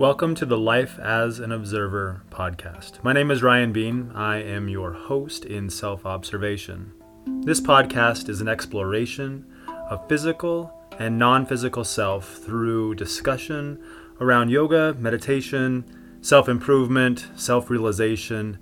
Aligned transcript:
Welcome 0.00 0.34
to 0.36 0.46
the 0.46 0.56
Life 0.56 0.98
as 0.98 1.40
an 1.40 1.52
Observer 1.52 2.22
podcast. 2.30 3.04
My 3.04 3.12
name 3.12 3.30
is 3.30 3.42
Ryan 3.42 3.70
Bean. 3.70 4.12
I 4.14 4.38
am 4.38 4.66
your 4.66 4.94
host 4.94 5.44
in 5.44 5.68
self 5.68 6.06
observation. 6.06 6.94
This 7.42 7.60
podcast 7.60 8.30
is 8.30 8.40
an 8.40 8.48
exploration 8.48 9.44
of 9.90 10.08
physical 10.08 10.72
and 10.98 11.18
non 11.18 11.44
physical 11.44 11.84
self 11.84 12.38
through 12.38 12.94
discussion 12.94 13.78
around 14.22 14.48
yoga, 14.48 14.94
meditation, 14.98 15.84
self 16.22 16.48
improvement, 16.48 17.28
self 17.36 17.68
realization, 17.68 18.58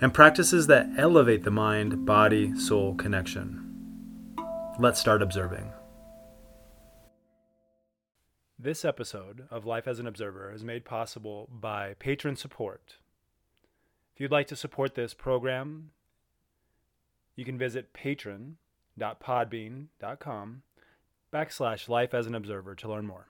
and 0.00 0.12
practices 0.12 0.66
that 0.66 0.90
elevate 0.96 1.44
the 1.44 1.52
mind 1.52 2.04
body 2.04 2.58
soul 2.58 2.96
connection. 2.96 4.34
Let's 4.80 4.98
start 4.98 5.22
observing. 5.22 5.70
This 8.64 8.84
episode 8.84 9.48
of 9.50 9.66
Life 9.66 9.88
as 9.88 9.98
an 9.98 10.06
Observer 10.06 10.52
is 10.54 10.62
made 10.62 10.84
possible 10.84 11.48
by 11.50 11.96
patron 11.98 12.36
support. 12.36 12.94
If 14.14 14.20
you'd 14.20 14.30
like 14.30 14.46
to 14.46 14.54
support 14.54 14.94
this 14.94 15.14
program, 15.14 15.90
you 17.34 17.44
can 17.44 17.58
visit 17.58 17.92
patron.podbean.com 17.92 20.62
backslash 21.32 21.88
life 21.88 22.14
as 22.14 22.28
an 22.28 22.36
observer 22.36 22.76
to 22.76 22.88
learn 22.88 23.04
more. 23.04 23.26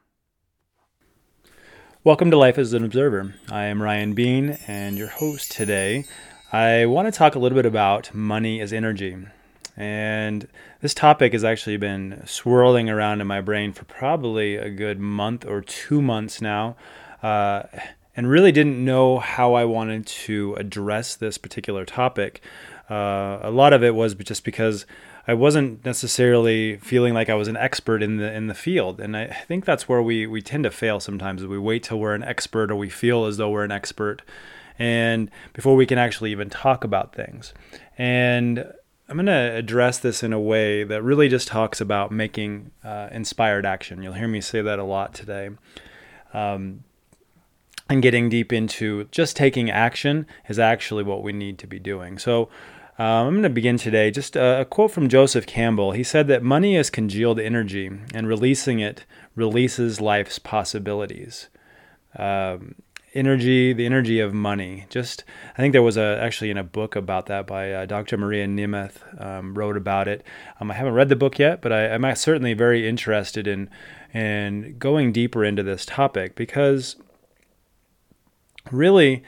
Welcome 2.05 2.30
to 2.30 2.36
Life 2.36 2.58
as 2.58 2.74
an 2.74 2.84
Observer. 2.84 3.34
I 3.50 3.64
am 3.64 3.83
Ryan 3.83 4.12
Bean 4.12 4.58
and 4.66 4.98
your 4.98 5.08
host 5.08 5.50
today. 5.50 6.05
I 6.52 6.84
want 6.84 7.08
to 7.08 7.12
talk 7.12 7.36
a 7.36 7.39
little 7.39 7.56
bit 7.56 7.64
about 7.64 8.12
money 8.12 8.61
as 8.61 8.74
energy. 8.74 9.17
And 9.77 10.48
this 10.81 10.95
topic 10.95 11.33
has 11.33 11.45
actually 11.45 11.78
been 11.78 12.23
swirling 12.27 12.91
around 12.91 13.20
in 13.20 13.27
my 13.27 13.41
brain 13.41 13.73
for 13.73 13.84
probably 13.84 14.56
a 14.56 14.70
good 14.70 15.01
month 15.01 15.47
or 15.47 15.61
two 15.61 16.03
months 16.03 16.42
now. 16.42 16.77
Uh, 17.23 17.62
and 18.17 18.29
really 18.29 18.53
didn't 18.53 18.84
know 18.84 19.19
how 19.19 19.55
I 19.55 19.64
wanted 19.64 20.06
to 20.06 20.55
address 20.55 21.14
this 21.14 21.39
particular 21.39 21.84
topic. 21.84 22.42
Uh, 22.91 23.39
a 23.42 23.51
lot 23.51 23.73
of 23.73 23.83
it 23.83 23.95
was 23.95 24.14
just 24.14 24.45
because 24.45 24.84
I 25.27 25.34
wasn't 25.34 25.84
necessarily 25.84 26.77
feeling 26.79 27.14
like 27.14 27.31
I 27.31 27.34
was 27.34 27.48
an 27.48 27.57
expert 27.57 28.03
in 28.03 28.17
the 28.17 28.31
in 28.33 28.48
the 28.48 28.55
field, 28.55 29.01
and 29.01 29.17
I 29.17 29.29
think 29.29 29.64
that's 29.64 29.89
where 29.89 30.03
we 30.03 30.27
we 30.27 30.42
tend 30.42 30.64
to 30.64 30.70
fail 30.70 31.01
sometimes. 31.01 31.47
We 31.47 31.59
wait 31.59 31.84
till 31.84 32.01
we're 32.01 32.14
an 32.14 32.25
expert, 32.25 32.70
or 32.70 32.77
we 32.77 32.91
feel 32.91 33.25
as 33.25 33.36
though 33.36 33.48
we're 33.48 33.64
an 33.64 33.73
expert, 33.73 34.23
and 34.79 35.31
before 35.53 35.77
we 35.77 35.86
can 35.86 35.97
actually 35.97 36.33
even 36.33 36.51
talk 36.51 36.83
about 36.83 37.14
things. 37.14 37.55
And 37.97 38.73
I'm 39.08 39.17
going 39.17 39.27
to 39.27 39.56
address 39.56 39.98
this 39.98 40.22
in 40.22 40.33
a 40.33 40.41
way 40.41 40.84
that 40.84 41.03
really 41.03 41.28
just 41.28 41.48
talks 41.48 41.81
about 41.81 42.12
making 42.12 42.70
uh, 42.83 43.08
inspired 43.12 43.67
action. 43.67 44.03
You'll 44.03 44.14
hear 44.14 44.28
me 44.28 44.41
say 44.41 44.62
that 44.62 44.78
a 44.78 44.84
lot 44.84 45.12
today. 45.12 45.50
Um, 46.33 46.84
and 47.89 48.00
getting 48.00 48.28
deep 48.28 48.53
into 48.53 49.05
just 49.11 49.36
taking 49.36 49.70
action 49.70 50.27
is 50.48 50.58
actually 50.58 51.03
what 51.03 51.23
we 51.23 51.33
need 51.33 51.58
to 51.58 51.67
be 51.67 51.78
doing. 51.78 52.19
So, 52.19 52.48
um, 52.98 53.27
I'm 53.27 53.33
going 53.33 53.42
to 53.42 53.50
begin 53.50 53.78
today. 53.78 54.11
Just 54.11 54.36
a, 54.36 54.61
a, 54.61 54.64
quote 54.64 54.91
from 54.91 55.08
Joseph 55.08 55.47
Campbell. 55.47 55.92
He 55.92 56.05
said 56.05 56.28
that 56.28 56.42
money 56.42 56.77
is 56.77 56.91
congealed 56.91 57.41
energy, 57.41 57.91
and 58.14 58.28
releasing 58.28 58.80
it 58.80 59.05
releases 59.34 60.00
life's 60.00 60.39
possibilities. 60.39 61.48
Um, 62.17 62.77
energy, 63.14 63.72
the 63.72 63.86
energy 63.86 64.20
of 64.20 64.32
money. 64.32 64.86
Just, 64.88 65.24
I 65.56 65.62
think 65.62 65.72
there 65.72 65.82
was 65.82 65.96
a 65.96 66.18
actually 66.20 66.50
in 66.50 66.58
a 66.58 66.64
book 66.64 66.96
about 66.96 67.27
that 67.27 67.46
by 67.46 67.72
uh, 67.72 67.86
Dr. 67.86 68.16
Maria 68.16 68.46
Nemeth 68.46 69.23
um, 69.23 69.55
wrote 69.55 69.77
about 69.77 70.08
it. 70.08 70.24
Um, 70.61 70.70
I 70.70 70.74
haven't 70.74 70.95
read 70.95 71.08
the 71.08 71.17
book 71.17 71.39
yet, 71.39 71.61
but 71.61 71.72
I, 71.72 71.86
am 71.89 72.14
certainly 72.17 72.55
very 72.55 72.89
interested 72.89 73.46
in 73.46 73.70
in 74.12 74.77
going 74.78 75.12
deeper 75.12 75.45
into 75.45 75.62
this 75.62 75.86
topic 75.86 76.34
because 76.34 76.96
really 78.70 79.22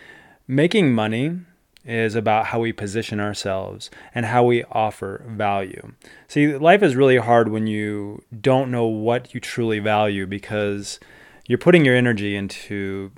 making 0.47 0.95
money 0.95 1.41
is 1.85 2.15
about 2.15 2.47
how 2.47 2.61
we 2.61 2.73
position 2.73 3.21
ourselves 3.21 3.91
and 4.15 4.27
how 4.27 4.43
we 4.45 4.65
offer 4.65 5.23
value. 5.29 5.93
See, 6.29 6.57
life 6.57 6.83
is 6.83 6.97
really 6.97 7.19
hard 7.19 7.51
when 7.51 7.67
you 7.67 8.23
don't 8.41 8.71
know 8.71 8.87
what 8.87 9.35
you 9.35 9.41
truly 9.41 9.79
value 9.81 10.27
because 10.27 10.99
you're 11.47 11.59
putting 11.59 11.85
your 11.85 11.95
energy 11.95 12.37
into 12.37 13.13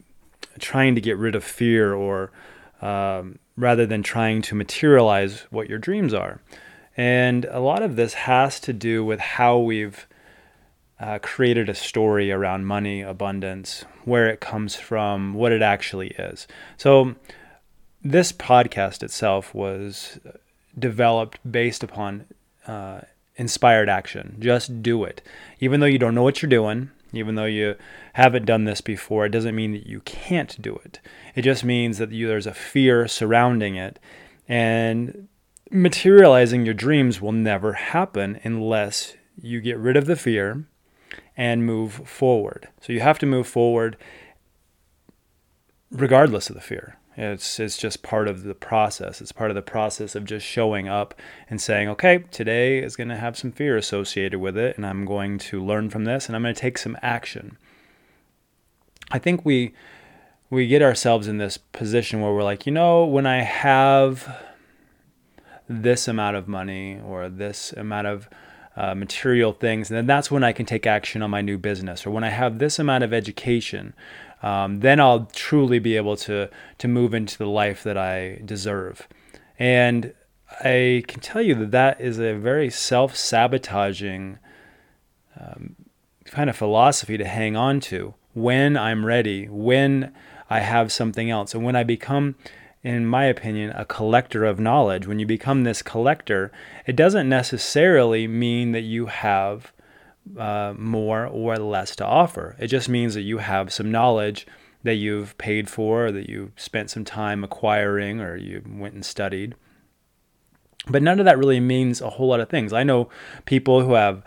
trying 0.59 0.95
to 0.95 1.01
get 1.01 1.17
rid 1.17 1.35
of 1.35 1.45
fear 1.45 1.95
or 1.95 2.31
um, 2.83 3.39
rather 3.57 3.87
than 3.87 4.03
trying 4.03 4.43
to 4.43 4.55
materialize 4.55 5.47
what 5.51 5.69
your 5.69 5.79
dreams 5.79 6.13
are. 6.13 6.41
And 6.97 7.45
a 7.47 7.61
lot 7.61 7.83
of 7.83 7.97
this 7.97 8.15
has 8.15 8.59
to 8.61 8.73
do 8.73 9.05
with 9.05 9.21
how 9.21 9.59
we've 9.59 10.07
uh, 10.99 11.19
created 11.21 11.69
a 11.69 11.75
story 11.75 12.33
around 12.33 12.65
money, 12.65 13.03
abundance, 13.03 13.85
where 14.05 14.29
it 14.29 14.41
comes 14.41 14.77
from, 14.77 15.35
what 15.35 15.53
it 15.53 15.63
actually 15.63 16.09
is. 16.19 16.47
So, 16.77 17.17
this 18.03 18.33
podcast 18.33 19.03
itself 19.03 19.55
was 19.55 20.21
developed 20.79 21.39
based 21.51 21.83
upon 21.83 22.27
uh, 22.67 23.01
inspired 23.37 23.89
action. 23.89 24.37
Just 24.39 24.83
do 24.83 25.05
it. 25.05 25.23
Even 25.61 25.81
though 25.81 25.87
you 25.87 25.99
don't 25.99 26.15
know 26.15 26.23
what 26.23 26.41
you're 26.41 26.49
doing, 26.49 26.91
even 27.17 27.35
though 27.35 27.45
you 27.45 27.77
haven't 28.15 28.47
done 28.47 28.65
this 28.65 28.81
before, 28.81 29.27
it 29.27 29.31
doesn't 29.31 29.55
mean 29.55 29.73
that 29.73 29.87
you 29.87 30.01
can't 30.01 30.61
do 30.61 30.81
it. 30.85 31.01
It 31.35 31.43
just 31.43 31.65
means 31.65 31.99
that 31.99 32.13
you, 32.13 32.29
there's 32.29 32.47
a 32.47 32.55
fear 32.55 33.09
surrounding 33.09 33.77
it. 33.77 33.99
And 34.49 35.29
materializing 35.71 36.65
your 36.65 36.75
dreams 36.75 37.21
will 37.21 37.33
never 37.33 37.75
happen 37.75 38.41
unless 38.43 39.15
you 39.41 39.61
get 39.61 39.79
rid 39.79 39.97
of 39.97 40.07
the 40.07 40.17
fear 40.17 40.65
and 41.37 41.67
move 41.67 42.09
forward. 42.09 42.69
So 42.81 42.93
you 42.93 43.01
have 43.01 43.19
to 43.21 43.27
move 43.27 43.47
forward 43.47 43.97
regardless 45.91 46.49
of 46.49 46.55
the 46.55 46.63
fear. 46.63 46.99
It's 47.17 47.59
it's 47.59 47.79
just 47.79 48.03
part 48.03 48.29
of 48.29 48.45
the 48.45 48.55
process. 48.55 49.23
It's 49.23 49.33
part 49.33 49.51
of 49.51 49.55
the 49.55 49.63
process 49.63 50.15
of 50.15 50.25
just 50.25 50.45
showing 50.45 50.87
up 50.87 51.15
and 51.49 51.61
saying, 51.61 51.89
"Okay, 51.89 52.19
today 52.31 52.79
is 52.79 52.95
going 52.95 53.09
to 53.09 53.17
have 53.17 53.39
some 53.39 53.53
fear 53.53 53.77
associated 53.77 54.39
with 54.39 54.57
it, 54.57 54.77
and 54.77 54.85
I'm 54.85 55.07
going 55.07 55.39
to 55.39 55.65
learn 55.65 55.89
from 55.89 56.05
this 56.05 56.27
and 56.27 56.37
I'm 56.37 56.43
going 56.43 56.55
to 56.55 56.61
take 56.61 56.77
some 56.79 56.97
action." 57.03 57.57
I 59.11 59.19
think 59.19 59.45
we 59.45 59.73
we 60.51 60.67
get 60.67 60.83
ourselves 60.83 61.27
in 61.27 61.39
this 61.39 61.57
position 61.57 62.21
where 62.21 62.33
we're 62.33 62.43
like, 62.43 62.67
"You 62.67 62.73
know, 62.73 63.07
when 63.07 63.27
I 63.27 63.43
have 63.43 64.43
this 65.69 66.07
amount 66.07 66.37
of 66.37 66.47
money 66.47 67.01
or 67.05 67.29
this 67.29 67.73
amount 67.73 68.07
of 68.07 68.29
uh, 68.77 68.95
material 68.95 69.53
things, 69.53 69.91
and 69.91 69.97
then 69.97 70.07
that's 70.07 70.31
when 70.31 70.45
I 70.45 70.53
can 70.53 70.67
take 70.67 70.87
action 70.87 71.23
on 71.23 71.31
my 71.31 71.41
new 71.41 71.57
business. 71.57 72.07
Or 72.07 72.11
when 72.11 72.25
I 72.25 72.29
have 72.29 72.59
this 72.59 72.79
amount 72.79 73.05
of 73.05 73.13
education, 73.13 73.95
um, 74.47 74.79
then 74.79 75.01
I'll 75.01 75.27
truly 75.35 75.81
be 75.81 75.97
able 75.97 76.17
to 76.19 76.49
to 76.79 76.89
move 76.89 77.15
into 77.15 77.37
the 77.37 77.49
life 77.49 77.83
that 77.83 77.99
I 77.99 78.41
deserve. 78.45 79.09
And 79.59 80.15
I 80.61 81.03
can 81.09 81.19
tell 81.21 81.43
you 81.43 81.57
that 81.57 81.73
that 81.73 82.01
is 82.01 82.21
a 82.21 82.35
very 82.35 82.71
self 82.71 83.17
sabotaging 83.17 84.39
um, 85.41 85.75
kind 86.27 86.49
of 86.49 86.57
philosophy 86.57 87.19
to 87.19 87.25
hang 87.25 87.57
on 87.57 87.81
to 87.81 88.15
when 88.35 88.77
I'm 88.77 89.05
ready, 89.05 89.49
when 89.49 90.15
I 90.49 90.61
have 90.61 90.93
something 90.93 91.29
else, 91.29 91.53
and 91.53 91.65
when 91.65 91.75
I 91.75 91.83
become 91.83 92.37
in 92.85 93.05
my 93.05 93.25
opinion, 93.25 93.73
a 93.75 93.85
collector 93.85 94.45
of 94.45 94.61
knowledge. 94.61 95.09
When 95.09 95.19
you 95.19 95.27
become 95.27 95.65
this 95.65 95.83
collector, 95.83 96.53
it 96.87 96.95
doesn't 96.95 97.29
necessarily 97.29 98.29
mean 98.29 98.71
that 98.71 98.83
you 98.83 99.07
have 99.07 99.73
uh, 100.39 100.75
more 100.77 101.27
or 101.27 101.57
less 101.57 101.97
to 101.97 102.05
offer. 102.05 102.57
It 102.59 102.69
just 102.69 102.89
means 102.89 103.15
that 103.15 103.23
you 103.23 103.39
have 103.39 103.73
some 103.73 103.91
knowledge 103.91 104.47
that 104.83 104.95
you've 104.95 105.37
paid 105.39 105.69
for, 105.69 106.13
that 106.13 106.29
you 106.29 106.53
spent 106.57 106.91
some 106.91 107.05
time 107.05 107.43
acquiring, 107.43 108.21
or 108.21 108.37
you 108.37 108.63
went 108.69 108.95
and 108.95 109.05
studied. 109.05 109.55
But 110.89 111.03
none 111.03 111.19
of 111.19 111.25
that 111.25 111.39
really 111.39 111.61
means 111.61 112.01
a 112.01 112.11
whole 112.11 112.29
lot 112.29 112.41
of 112.41 112.49
things. 112.49 112.73
I 112.73 112.85
know 112.85 113.09
people 113.45 113.83
who 113.83 113.95
have 113.95 114.23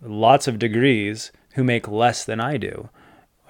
lots 0.00 0.46
of 0.46 0.58
degrees 0.58 1.32
who 1.54 1.64
make 1.64 1.88
less 1.88 2.24
than 2.24 2.40
I 2.40 2.56
do 2.56 2.88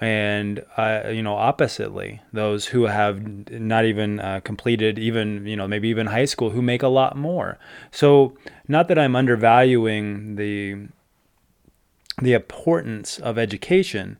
and 0.01 0.63
uh, 0.75 1.03
you 1.07 1.23
know 1.23 1.35
oppositely 1.35 2.21
those 2.33 2.65
who 2.65 2.83
have 2.83 3.49
not 3.49 3.85
even 3.85 4.19
uh, 4.19 4.41
completed 4.41 4.99
even 4.99 5.45
you 5.45 5.55
know 5.55 5.67
maybe 5.67 5.87
even 5.87 6.07
high 6.07 6.25
school 6.25 6.49
who 6.49 6.61
make 6.61 6.83
a 6.83 6.87
lot 6.87 7.15
more 7.15 7.57
so 7.91 8.35
not 8.67 8.89
that 8.89 8.99
i'm 8.99 9.15
undervaluing 9.15 10.35
the 10.35 10.75
the 12.21 12.33
importance 12.33 13.19
of 13.19 13.37
education 13.37 14.17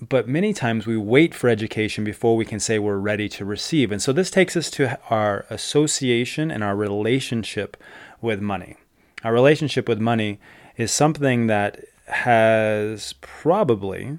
but 0.00 0.28
many 0.28 0.52
times 0.52 0.86
we 0.86 0.96
wait 0.96 1.34
for 1.34 1.48
education 1.48 2.04
before 2.04 2.36
we 2.36 2.44
can 2.44 2.60
say 2.60 2.78
we're 2.78 2.98
ready 2.98 3.28
to 3.30 3.44
receive. 3.44 3.90
And 3.90 4.00
so 4.00 4.12
this 4.12 4.30
takes 4.30 4.56
us 4.56 4.70
to 4.72 4.98
our 5.10 5.44
association 5.50 6.50
and 6.50 6.62
our 6.62 6.76
relationship 6.76 7.76
with 8.20 8.40
money. 8.40 8.76
Our 9.24 9.32
relationship 9.32 9.88
with 9.88 9.98
money 9.98 10.38
is 10.76 10.92
something 10.92 11.48
that 11.48 11.80
has 12.06 13.14
probably 13.20 14.18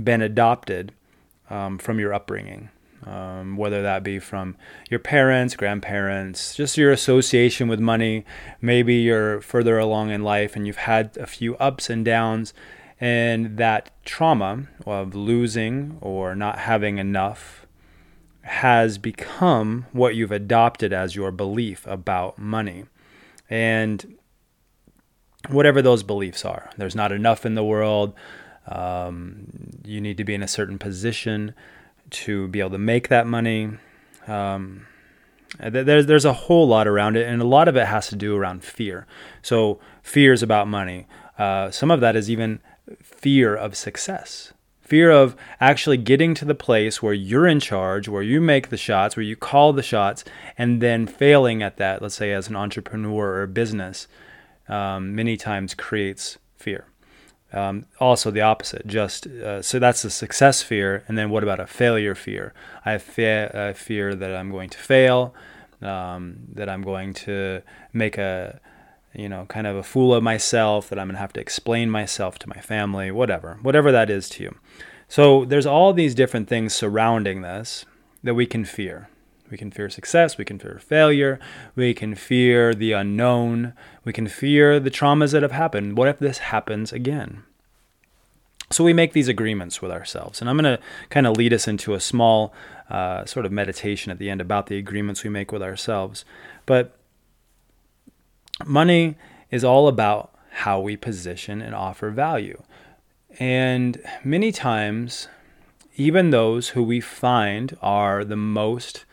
been 0.00 0.22
adopted 0.22 0.92
um, 1.50 1.78
from 1.78 1.98
your 1.98 2.14
upbringing, 2.14 2.70
um, 3.06 3.56
whether 3.56 3.82
that 3.82 4.02
be 4.02 4.18
from 4.18 4.56
your 4.90 5.00
parents, 5.00 5.56
grandparents, 5.56 6.54
just 6.54 6.76
your 6.76 6.92
association 6.92 7.68
with 7.68 7.80
money. 7.80 8.24
Maybe 8.60 8.94
you're 8.94 9.40
further 9.40 9.78
along 9.78 10.10
in 10.10 10.22
life 10.22 10.56
and 10.56 10.66
you've 10.66 10.76
had 10.76 11.16
a 11.16 11.26
few 11.26 11.56
ups 11.56 11.90
and 11.90 12.04
downs, 12.04 12.54
And 13.00 13.56
that 13.58 13.90
trauma 14.04 14.68
of 14.86 15.14
losing 15.14 15.98
or 16.00 16.34
not 16.34 16.60
having 16.60 16.98
enough 16.98 17.66
has 18.42 18.98
become 18.98 19.86
what 19.92 20.14
you've 20.14 20.32
adopted 20.32 20.92
as 20.92 21.16
your 21.16 21.30
belief 21.30 21.86
about 21.86 22.38
money. 22.38 22.84
And 23.50 24.16
whatever 25.48 25.82
those 25.82 26.02
beliefs 26.02 26.44
are, 26.44 26.70
there's 26.76 26.94
not 26.94 27.12
enough 27.12 27.44
in 27.44 27.54
the 27.54 27.64
world. 27.64 28.14
Um, 28.66 29.46
you 29.84 30.00
need 30.00 30.16
to 30.16 30.24
be 30.24 30.34
in 30.34 30.42
a 30.42 30.48
certain 30.48 30.78
position 30.78 31.54
to 32.10 32.48
be 32.48 32.60
able 32.60 32.70
to 32.70 32.78
make 32.78 33.08
that 33.08 33.26
money. 33.26 33.70
Um, 34.26 34.86
there's 35.58 36.06
there's 36.06 36.24
a 36.24 36.32
whole 36.32 36.66
lot 36.66 36.88
around 36.88 37.16
it, 37.16 37.26
and 37.26 37.40
a 37.40 37.46
lot 37.46 37.68
of 37.68 37.76
it 37.76 37.86
has 37.86 38.08
to 38.08 38.16
do 38.16 38.36
around 38.36 38.64
fear. 38.64 39.06
So 39.42 39.78
fears 40.02 40.42
about 40.42 40.68
money. 40.68 41.06
Uh, 41.38 41.70
some 41.70 41.90
of 41.90 42.00
that 42.00 42.16
is 42.16 42.30
even 42.30 42.60
fear 43.02 43.54
of 43.54 43.76
success. 43.76 44.52
Fear 44.80 45.10
of 45.10 45.34
actually 45.60 45.96
getting 45.96 46.34
to 46.34 46.44
the 46.44 46.54
place 46.54 47.02
where 47.02 47.14
you're 47.14 47.46
in 47.46 47.58
charge, 47.58 48.06
where 48.06 48.22
you 48.22 48.40
make 48.40 48.68
the 48.68 48.76
shots, 48.76 49.16
where 49.16 49.24
you 49.24 49.34
call 49.34 49.72
the 49.72 49.82
shots, 49.82 50.24
and 50.58 50.82
then 50.82 51.06
failing 51.06 51.62
at 51.62 51.78
that, 51.78 52.02
let's 52.02 52.16
say 52.16 52.32
as 52.32 52.48
an 52.48 52.56
entrepreneur 52.56 53.40
or 53.40 53.46
business, 53.46 54.06
um, 54.68 55.14
many 55.14 55.36
times 55.38 55.74
creates 55.74 56.36
fear. 56.56 56.86
Um, 57.54 57.86
also, 58.00 58.32
the 58.32 58.40
opposite. 58.40 58.84
Just 58.84 59.28
uh, 59.28 59.62
so 59.62 59.78
that's 59.78 60.02
the 60.02 60.10
success 60.10 60.60
fear, 60.60 61.04
and 61.06 61.16
then 61.16 61.30
what 61.30 61.44
about 61.44 61.60
a 61.60 61.66
failure 61.66 62.16
fear? 62.16 62.52
I 62.84 62.98
fe- 62.98 63.72
fear 63.76 64.14
that 64.16 64.34
I'm 64.34 64.50
going 64.50 64.70
to 64.70 64.78
fail, 64.78 65.34
um, 65.80 66.38
that 66.52 66.68
I'm 66.68 66.82
going 66.82 67.14
to 67.14 67.62
make 67.92 68.18
a, 68.18 68.60
you 69.14 69.28
know, 69.28 69.46
kind 69.46 69.68
of 69.68 69.76
a 69.76 69.84
fool 69.84 70.12
of 70.12 70.24
myself, 70.24 70.88
that 70.88 70.98
I'm 70.98 71.06
going 71.06 71.14
to 71.14 71.20
have 71.20 71.32
to 71.34 71.40
explain 71.40 71.90
myself 71.90 72.40
to 72.40 72.48
my 72.48 72.60
family, 72.60 73.12
whatever, 73.12 73.58
whatever 73.62 73.92
that 73.92 74.10
is 74.10 74.28
to 74.30 74.42
you. 74.42 74.56
So 75.06 75.44
there's 75.44 75.66
all 75.66 75.92
these 75.92 76.14
different 76.14 76.48
things 76.48 76.74
surrounding 76.74 77.42
this 77.42 77.84
that 78.24 78.34
we 78.34 78.46
can 78.46 78.64
fear. 78.64 79.08
We 79.54 79.58
can 79.58 79.70
fear 79.70 79.88
success, 79.88 80.36
we 80.36 80.44
can 80.44 80.58
fear 80.58 80.80
failure, 80.80 81.38
we 81.76 81.94
can 81.94 82.16
fear 82.16 82.74
the 82.74 82.90
unknown, 82.90 83.72
we 84.04 84.12
can 84.12 84.26
fear 84.26 84.80
the 84.80 84.90
traumas 84.90 85.30
that 85.30 85.44
have 85.44 85.52
happened. 85.52 85.96
What 85.96 86.08
if 86.08 86.18
this 86.18 86.38
happens 86.38 86.92
again? 86.92 87.44
So 88.72 88.82
we 88.82 88.92
make 88.92 89.12
these 89.12 89.28
agreements 89.28 89.80
with 89.80 89.92
ourselves. 89.92 90.40
And 90.40 90.50
I'm 90.50 90.58
going 90.58 90.76
to 90.76 90.82
kind 91.08 91.28
of 91.28 91.36
lead 91.36 91.52
us 91.52 91.68
into 91.68 91.94
a 91.94 92.00
small 92.00 92.52
uh, 92.90 93.26
sort 93.26 93.46
of 93.46 93.52
meditation 93.52 94.10
at 94.10 94.18
the 94.18 94.28
end 94.28 94.40
about 94.40 94.66
the 94.66 94.76
agreements 94.76 95.22
we 95.22 95.30
make 95.30 95.52
with 95.52 95.62
ourselves. 95.62 96.24
But 96.66 96.98
money 98.66 99.14
is 99.52 99.62
all 99.62 99.86
about 99.86 100.34
how 100.50 100.80
we 100.80 100.96
position 100.96 101.62
and 101.62 101.76
offer 101.76 102.10
value. 102.10 102.60
And 103.38 104.02
many 104.24 104.50
times, 104.50 105.28
even 105.94 106.30
those 106.30 106.70
who 106.70 106.82
we 106.82 107.00
find 107.00 107.78
are 107.80 108.24
the 108.24 108.34
most 108.34 109.04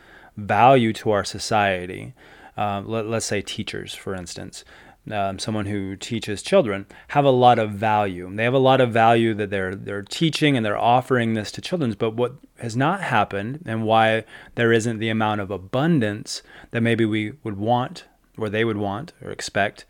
value 0.41 0.93
to 0.93 1.11
our 1.11 1.23
society, 1.23 2.13
uh, 2.57 2.81
let, 2.85 3.05
us 3.05 3.25
say 3.25 3.41
teachers, 3.41 3.93
for 3.93 4.13
instance, 4.13 4.63
um, 5.09 5.39
someone 5.39 5.65
who 5.65 5.95
teaches 5.95 6.43
children, 6.43 6.85
have 7.09 7.25
a 7.25 7.31
lot 7.31 7.57
of 7.57 7.71
value. 7.71 8.29
They 8.33 8.43
have 8.43 8.53
a 8.53 8.59
lot 8.59 8.81
of 8.81 8.91
value 8.91 9.33
that 9.33 9.49
they're 9.49 9.73
they're 9.73 10.03
teaching 10.03 10.55
and 10.55 10.65
they're 10.65 10.77
offering 10.77 11.33
this 11.33 11.51
to 11.53 11.61
children. 11.61 11.95
But 11.97 12.13
what 12.13 12.35
has 12.59 12.75
not 12.75 13.01
happened, 13.01 13.63
and 13.65 13.83
why 13.83 14.25
there 14.55 14.71
isn't 14.71 14.99
the 14.99 15.09
amount 15.09 15.41
of 15.41 15.49
abundance 15.49 16.43
that 16.69 16.81
maybe 16.81 17.05
we 17.05 17.33
would 17.43 17.57
want, 17.57 18.05
or 18.37 18.49
they 18.49 18.63
would 18.63 18.77
want 18.77 19.13
or 19.23 19.31
expect, 19.31 19.85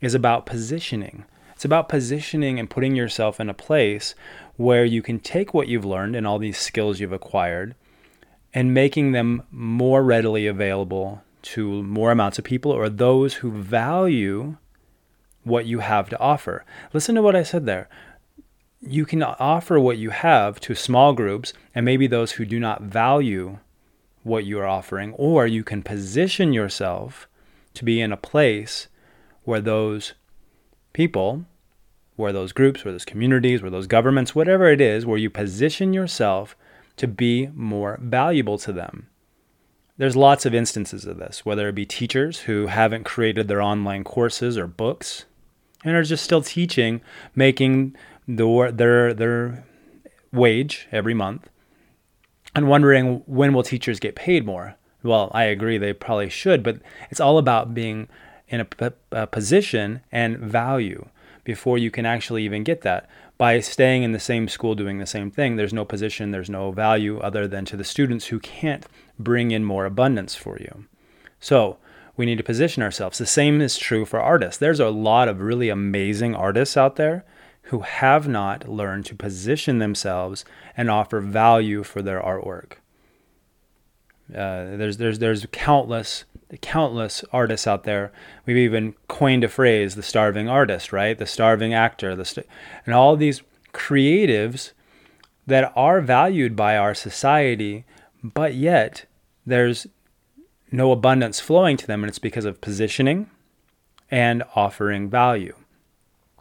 is 0.00 0.14
about 0.14 0.46
positioning. 0.46 1.24
It's 1.54 1.64
about 1.64 1.88
positioning 1.88 2.58
and 2.58 2.70
putting 2.70 2.94
yourself 2.94 3.40
in 3.40 3.48
a 3.48 3.54
place 3.54 4.14
where 4.56 4.84
you 4.84 5.02
can 5.02 5.18
take 5.18 5.54
what 5.54 5.68
you've 5.68 5.84
learned 5.84 6.14
and 6.14 6.26
all 6.26 6.38
these 6.38 6.58
skills 6.58 7.00
you've 7.00 7.12
acquired 7.12 7.74
and 8.54 8.74
making 8.74 9.12
them 9.12 9.42
more 9.50 10.02
readily 10.02 10.46
available 10.46 11.22
to 11.42 11.82
more 11.82 12.10
amounts 12.10 12.38
of 12.38 12.44
people 12.44 12.70
or 12.70 12.88
those 12.88 13.34
who 13.34 13.50
value 13.50 14.56
what 15.44 15.66
you 15.66 15.80
have 15.80 16.08
to 16.10 16.18
offer. 16.20 16.64
Listen 16.92 17.14
to 17.14 17.22
what 17.22 17.34
I 17.34 17.42
said 17.42 17.66
there. 17.66 17.88
You 18.80 19.04
can 19.04 19.22
offer 19.22 19.78
what 19.78 19.98
you 19.98 20.10
have 20.10 20.60
to 20.60 20.74
small 20.74 21.12
groups 21.12 21.52
and 21.74 21.84
maybe 21.84 22.06
those 22.06 22.32
who 22.32 22.44
do 22.44 22.60
not 22.60 22.82
value 22.82 23.58
what 24.22 24.44
you 24.44 24.58
are 24.60 24.66
offering, 24.66 25.12
or 25.14 25.46
you 25.46 25.64
can 25.64 25.82
position 25.82 26.52
yourself 26.52 27.28
to 27.74 27.84
be 27.84 28.00
in 28.00 28.12
a 28.12 28.16
place 28.16 28.88
where 29.44 29.60
those 29.60 30.14
people, 30.92 31.44
where 32.14 32.32
those 32.32 32.52
groups, 32.52 32.84
where 32.84 32.92
those 32.92 33.04
communities, 33.04 33.62
where 33.62 33.70
those 33.70 33.88
governments, 33.88 34.34
whatever 34.34 34.70
it 34.70 34.80
is, 34.80 35.04
where 35.04 35.18
you 35.18 35.30
position 35.30 35.92
yourself 35.92 36.56
to 36.96 37.06
be 37.06 37.48
more 37.54 37.98
valuable 38.02 38.58
to 38.58 38.72
them. 38.72 39.08
There's 39.98 40.16
lots 40.16 40.46
of 40.46 40.54
instances 40.54 41.04
of 41.04 41.18
this, 41.18 41.44
whether 41.44 41.68
it 41.68 41.74
be 41.74 41.86
teachers 41.86 42.40
who 42.40 42.66
haven't 42.66 43.04
created 43.04 43.48
their 43.48 43.62
online 43.62 44.04
courses 44.04 44.56
or 44.56 44.66
books 44.66 45.26
and 45.84 45.94
are 45.94 46.02
just 46.02 46.24
still 46.24 46.42
teaching, 46.42 47.00
making 47.34 47.94
the, 48.26 48.72
their, 48.74 49.12
their 49.12 49.64
wage 50.32 50.88
every 50.90 51.14
month 51.14 51.48
and 52.54 52.68
wondering 52.68 53.22
when 53.26 53.52
will 53.52 53.62
teachers 53.62 54.00
get 54.00 54.14
paid 54.14 54.44
more. 54.44 54.76
Well, 55.02 55.30
I 55.34 55.44
agree 55.44 55.78
they 55.78 55.92
probably 55.92 56.28
should, 56.28 56.62
but 56.62 56.80
it's 57.10 57.20
all 57.20 57.38
about 57.38 57.74
being 57.74 58.08
in 58.48 58.60
a, 58.60 58.92
a 59.10 59.26
position 59.26 60.00
and 60.12 60.38
value 60.38 61.08
before 61.44 61.78
you 61.78 61.90
can 61.90 62.06
actually 62.06 62.44
even 62.44 62.62
get 62.62 62.82
that 62.82 63.08
by 63.42 63.58
staying 63.58 64.04
in 64.04 64.12
the 64.12 64.20
same 64.20 64.46
school 64.46 64.76
doing 64.76 64.98
the 64.98 65.04
same 65.04 65.28
thing, 65.28 65.56
there's 65.56 65.72
no 65.72 65.84
position, 65.84 66.30
there's 66.30 66.48
no 66.48 66.70
value 66.70 67.18
other 67.18 67.48
than 67.48 67.64
to 67.64 67.76
the 67.76 67.82
students 67.82 68.26
who 68.26 68.38
can't 68.38 68.86
bring 69.18 69.50
in 69.50 69.64
more 69.64 69.84
abundance 69.84 70.36
for 70.36 70.60
you. 70.60 70.84
So, 71.40 71.76
we 72.16 72.24
need 72.24 72.38
to 72.38 72.44
position 72.44 72.84
ourselves. 72.84 73.18
The 73.18 73.26
same 73.26 73.60
is 73.60 73.76
true 73.76 74.04
for 74.04 74.20
artists. 74.20 74.58
There's 74.58 74.78
a 74.78 74.90
lot 74.90 75.26
of 75.26 75.40
really 75.40 75.70
amazing 75.70 76.36
artists 76.36 76.76
out 76.76 76.94
there 76.94 77.24
who 77.62 77.80
have 77.80 78.28
not 78.28 78.68
learned 78.68 79.06
to 79.06 79.16
position 79.16 79.80
themselves 79.80 80.44
and 80.76 80.88
offer 80.88 81.20
value 81.20 81.82
for 81.82 82.00
their 82.00 82.22
artwork. 82.22 82.74
Uh, 84.30 84.76
there's 84.76 84.98
there's 84.98 85.18
there's 85.18 85.46
countless 85.50 86.26
countless 86.58 87.24
artists 87.32 87.66
out 87.66 87.84
there. 87.84 88.12
We've 88.46 88.56
even 88.56 88.94
coined 89.08 89.44
a 89.44 89.48
phrase, 89.48 89.94
the 89.94 90.02
starving 90.02 90.48
artist, 90.48 90.92
right? 90.92 91.16
The 91.16 91.26
starving 91.26 91.72
actor, 91.72 92.14
the 92.14 92.24
st- 92.24 92.46
and 92.84 92.94
all 92.94 93.16
these 93.16 93.42
creatives 93.72 94.72
that 95.46 95.72
are 95.74 96.00
valued 96.00 96.54
by 96.54 96.76
our 96.76 96.94
society, 96.94 97.84
but 98.22 98.54
yet 98.54 99.06
there's 99.46 99.86
no 100.70 100.92
abundance 100.92 101.40
flowing 101.40 101.76
to 101.76 101.86
them, 101.86 102.02
and 102.02 102.08
it's 102.08 102.18
because 102.18 102.44
of 102.44 102.60
positioning 102.60 103.28
and 104.10 104.42
offering 104.54 105.10
value. 105.10 105.54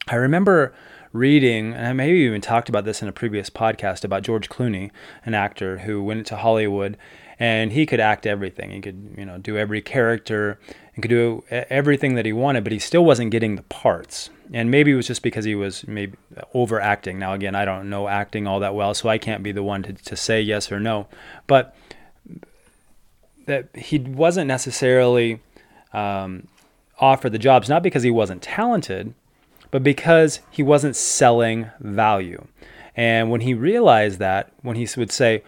I 0.08 0.16
remember 0.16 0.74
reading, 1.14 1.74
and 1.74 1.86
I 1.86 1.94
maybe 1.94 2.20
even 2.20 2.42
talked 2.42 2.70
about 2.70 2.86
this 2.86 3.02
in 3.02 3.08
a 3.08 3.14
previous 3.14 3.50
podcast 3.50 4.04
about 4.04 4.24
George 4.24 4.50
Clooney, 4.50 4.92
an 5.26 5.34
actor 5.34 5.80
who 5.80 6.04
went 6.04 6.26
to 6.28 6.38
Hollywood 6.38 6.98
and 7.42 7.72
he 7.72 7.88
could 7.88 8.00
act 8.00 8.28
everything. 8.28 8.70
He 8.70 8.82
could, 8.82 9.16
you 9.18 9.26
know, 9.26 9.40
do 9.40 9.58
every 9.58 9.82
character 9.82 10.60
and 10.94 11.02
could 11.02 11.10
do 11.10 11.44
everything 11.50 12.14
that 12.14 12.24
he 12.24 12.32
wanted, 12.32 12.64
but 12.64 12.72
he 12.72 12.78
still 12.78 13.04
wasn't 13.04 13.32
getting 13.32 13.56
the 13.56 13.64
parts. 13.64 14.30
And 14.54 14.70
maybe 14.70 14.92
it 14.92 14.96
was 14.96 15.08
just 15.08 15.24
because 15.24 15.44
he 15.44 15.56
was 15.56 15.88
maybe 15.88 16.16
overacting. 16.54 17.18
Now, 17.18 17.34
again, 17.34 17.56
I 17.56 17.66
don't 17.66 17.90
know 17.90 18.08
acting 18.08 18.46
all 18.46 18.60
that 18.60 18.76
well, 18.76 18.94
so 18.94 19.10
I 19.10 19.18
can't 19.18 19.42
be 19.42 19.52
the 19.52 19.64
one 19.64 19.82
to, 19.82 19.94
to 19.94 20.16
say 20.16 20.40
yes 20.40 20.72
or 20.72 20.80
no. 20.80 21.08
But 21.48 21.76
that 23.48 23.76
he 23.76 23.98
wasn't 23.98 24.48
necessarily 24.48 25.42
um, 25.94 26.48
offered 27.00 27.32
the 27.32 27.40
jobs, 27.40 27.68
not 27.68 27.82
because 27.82 28.04
he 28.04 28.12
wasn't 28.12 28.44
talented, 28.44 29.16
but 29.72 29.82
because 29.82 30.42
he 30.52 30.62
wasn't 30.62 30.96
selling 30.96 31.72
value. 31.80 32.46
And 32.96 33.32
when 33.32 33.42
he 33.42 33.56
realized 33.56 34.20
that, 34.20 34.52
when 34.62 34.76
he 34.76 34.88
would 34.96 35.12
say, 35.12 35.42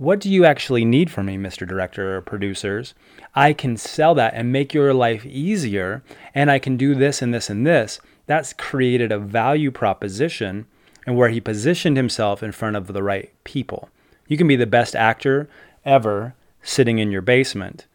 what 0.00 0.18
do 0.18 0.30
you 0.30 0.46
actually 0.46 0.82
need 0.82 1.10
from 1.10 1.26
me, 1.26 1.36
Mr. 1.36 1.68
Director 1.68 2.16
or 2.16 2.22
producers? 2.22 2.94
I 3.34 3.52
can 3.52 3.76
sell 3.76 4.14
that 4.14 4.32
and 4.32 4.50
make 4.50 4.72
your 4.72 4.94
life 4.94 5.26
easier, 5.26 6.02
and 6.34 6.50
I 6.50 6.58
can 6.58 6.78
do 6.78 6.94
this 6.94 7.20
and 7.20 7.34
this 7.34 7.50
and 7.50 7.66
this. 7.66 8.00
That's 8.24 8.54
created 8.54 9.12
a 9.12 9.18
value 9.18 9.70
proposition 9.70 10.64
and 11.06 11.18
where 11.18 11.28
he 11.28 11.38
positioned 11.38 11.98
himself 11.98 12.42
in 12.42 12.50
front 12.50 12.76
of 12.76 12.86
the 12.86 13.02
right 13.02 13.30
people. 13.44 13.90
You 14.26 14.38
can 14.38 14.48
be 14.48 14.56
the 14.56 14.66
best 14.66 14.96
actor 14.96 15.50
ever 15.84 16.34
sitting 16.62 16.98
in 16.98 17.10
your 17.10 17.20
basement, 17.20 17.86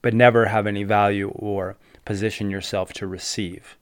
but 0.00 0.14
never 0.14 0.46
have 0.46 0.66
any 0.66 0.84
value 0.84 1.28
or 1.34 1.76
position 2.06 2.48
yourself 2.48 2.94
to 2.94 3.06
receive. 3.06 3.76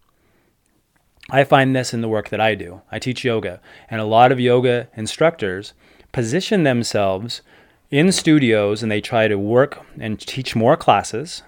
I 1.30 1.44
find 1.44 1.76
this 1.76 1.94
in 1.94 2.00
the 2.00 2.08
work 2.08 2.30
that 2.30 2.40
I 2.40 2.56
do. 2.56 2.82
I 2.90 2.98
teach 2.98 3.24
yoga, 3.24 3.60
and 3.88 4.00
a 4.00 4.04
lot 4.04 4.32
of 4.32 4.40
yoga 4.40 4.88
instructors 4.96 5.72
position 6.12 6.62
themselves 6.62 7.42
in 7.90 8.12
studios 8.12 8.82
and 8.82 8.90
they 8.90 9.00
try 9.00 9.28
to 9.28 9.38
work 9.38 9.84
and 9.98 10.18
teach 10.20 10.54
more 10.54 10.76
classes. 10.76 11.42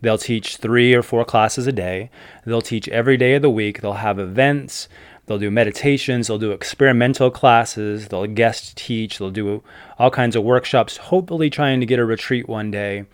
They'll 0.00 0.18
teach 0.18 0.56
three 0.56 0.94
or 0.94 1.02
four 1.02 1.24
classes 1.24 1.66
a 1.66 1.72
day. 1.72 2.10
They'll 2.46 2.62
teach 2.62 2.88
every 2.88 3.16
day 3.16 3.34
of 3.34 3.42
the 3.42 3.50
week. 3.50 3.80
They'll 3.80 3.94
have 3.94 4.18
events. 4.18 4.88
They'll 5.30 5.38
do 5.38 5.52
meditations, 5.52 6.26
they'll 6.26 6.38
do 6.38 6.50
experimental 6.50 7.30
classes, 7.30 8.08
they'll 8.08 8.26
guest 8.26 8.76
teach, 8.76 9.18
they'll 9.18 9.30
do 9.30 9.62
all 9.96 10.10
kinds 10.10 10.34
of 10.34 10.42
workshops, 10.42 10.96
hopefully 10.96 11.48
trying 11.48 11.78
to 11.78 11.86
get 11.86 12.00
a 12.00 12.04
retreat 12.04 12.48
one 12.48 12.72
day. 12.72 13.04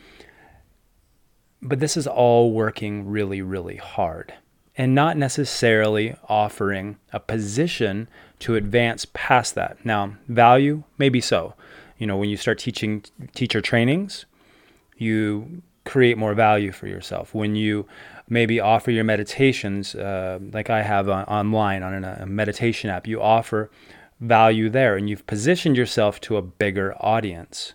But 1.61 1.79
this 1.79 1.95
is 1.95 2.07
all 2.07 2.53
working 2.53 3.07
really, 3.07 3.43
really 3.43 3.77
hard 3.77 4.33
and 4.79 4.95
not 4.95 5.19
necessarily 5.19 6.17
offering 6.27 6.97
a 7.13 7.21
position 7.21 8.09
to 8.41 8.55
advance 8.55 9.07
past 9.13 9.55
that. 9.55 9.85
Now, 9.85 10.17
value, 10.29 10.85
maybe 10.99 11.21
so. 11.21 11.55
You 11.99 12.07
know, 12.07 12.17
when 12.17 12.29
you 12.29 12.37
start 12.37 12.59
teaching 12.59 13.05
teacher 13.35 13.61
trainings, 13.61 14.27
you 14.99 15.63
create 15.85 16.19
more 16.19 16.35
value 16.35 16.73
for 16.73 16.87
yourself. 16.87 17.35
When 17.35 17.55
you 17.55 17.87
maybe 18.29 18.61
offer 18.61 18.91
your 18.91 19.05
meditations, 19.05 19.95
uh, 19.95 20.39
like 20.53 20.69
I 20.69 20.83
have 20.83 21.09
on, 21.09 21.25
online 21.25 21.83
on 21.83 22.05
a 22.05 22.27
meditation 22.27 22.91
app, 22.91 23.07
you 23.07 23.23
offer 23.23 23.71
value 24.21 24.69
there 24.69 24.97
and 24.97 25.09
you've 25.09 25.27
positioned 25.27 25.77
yourself 25.77 26.21
to 26.23 26.37
a 26.37 26.43
bigger 26.43 26.95
audience. 27.01 27.75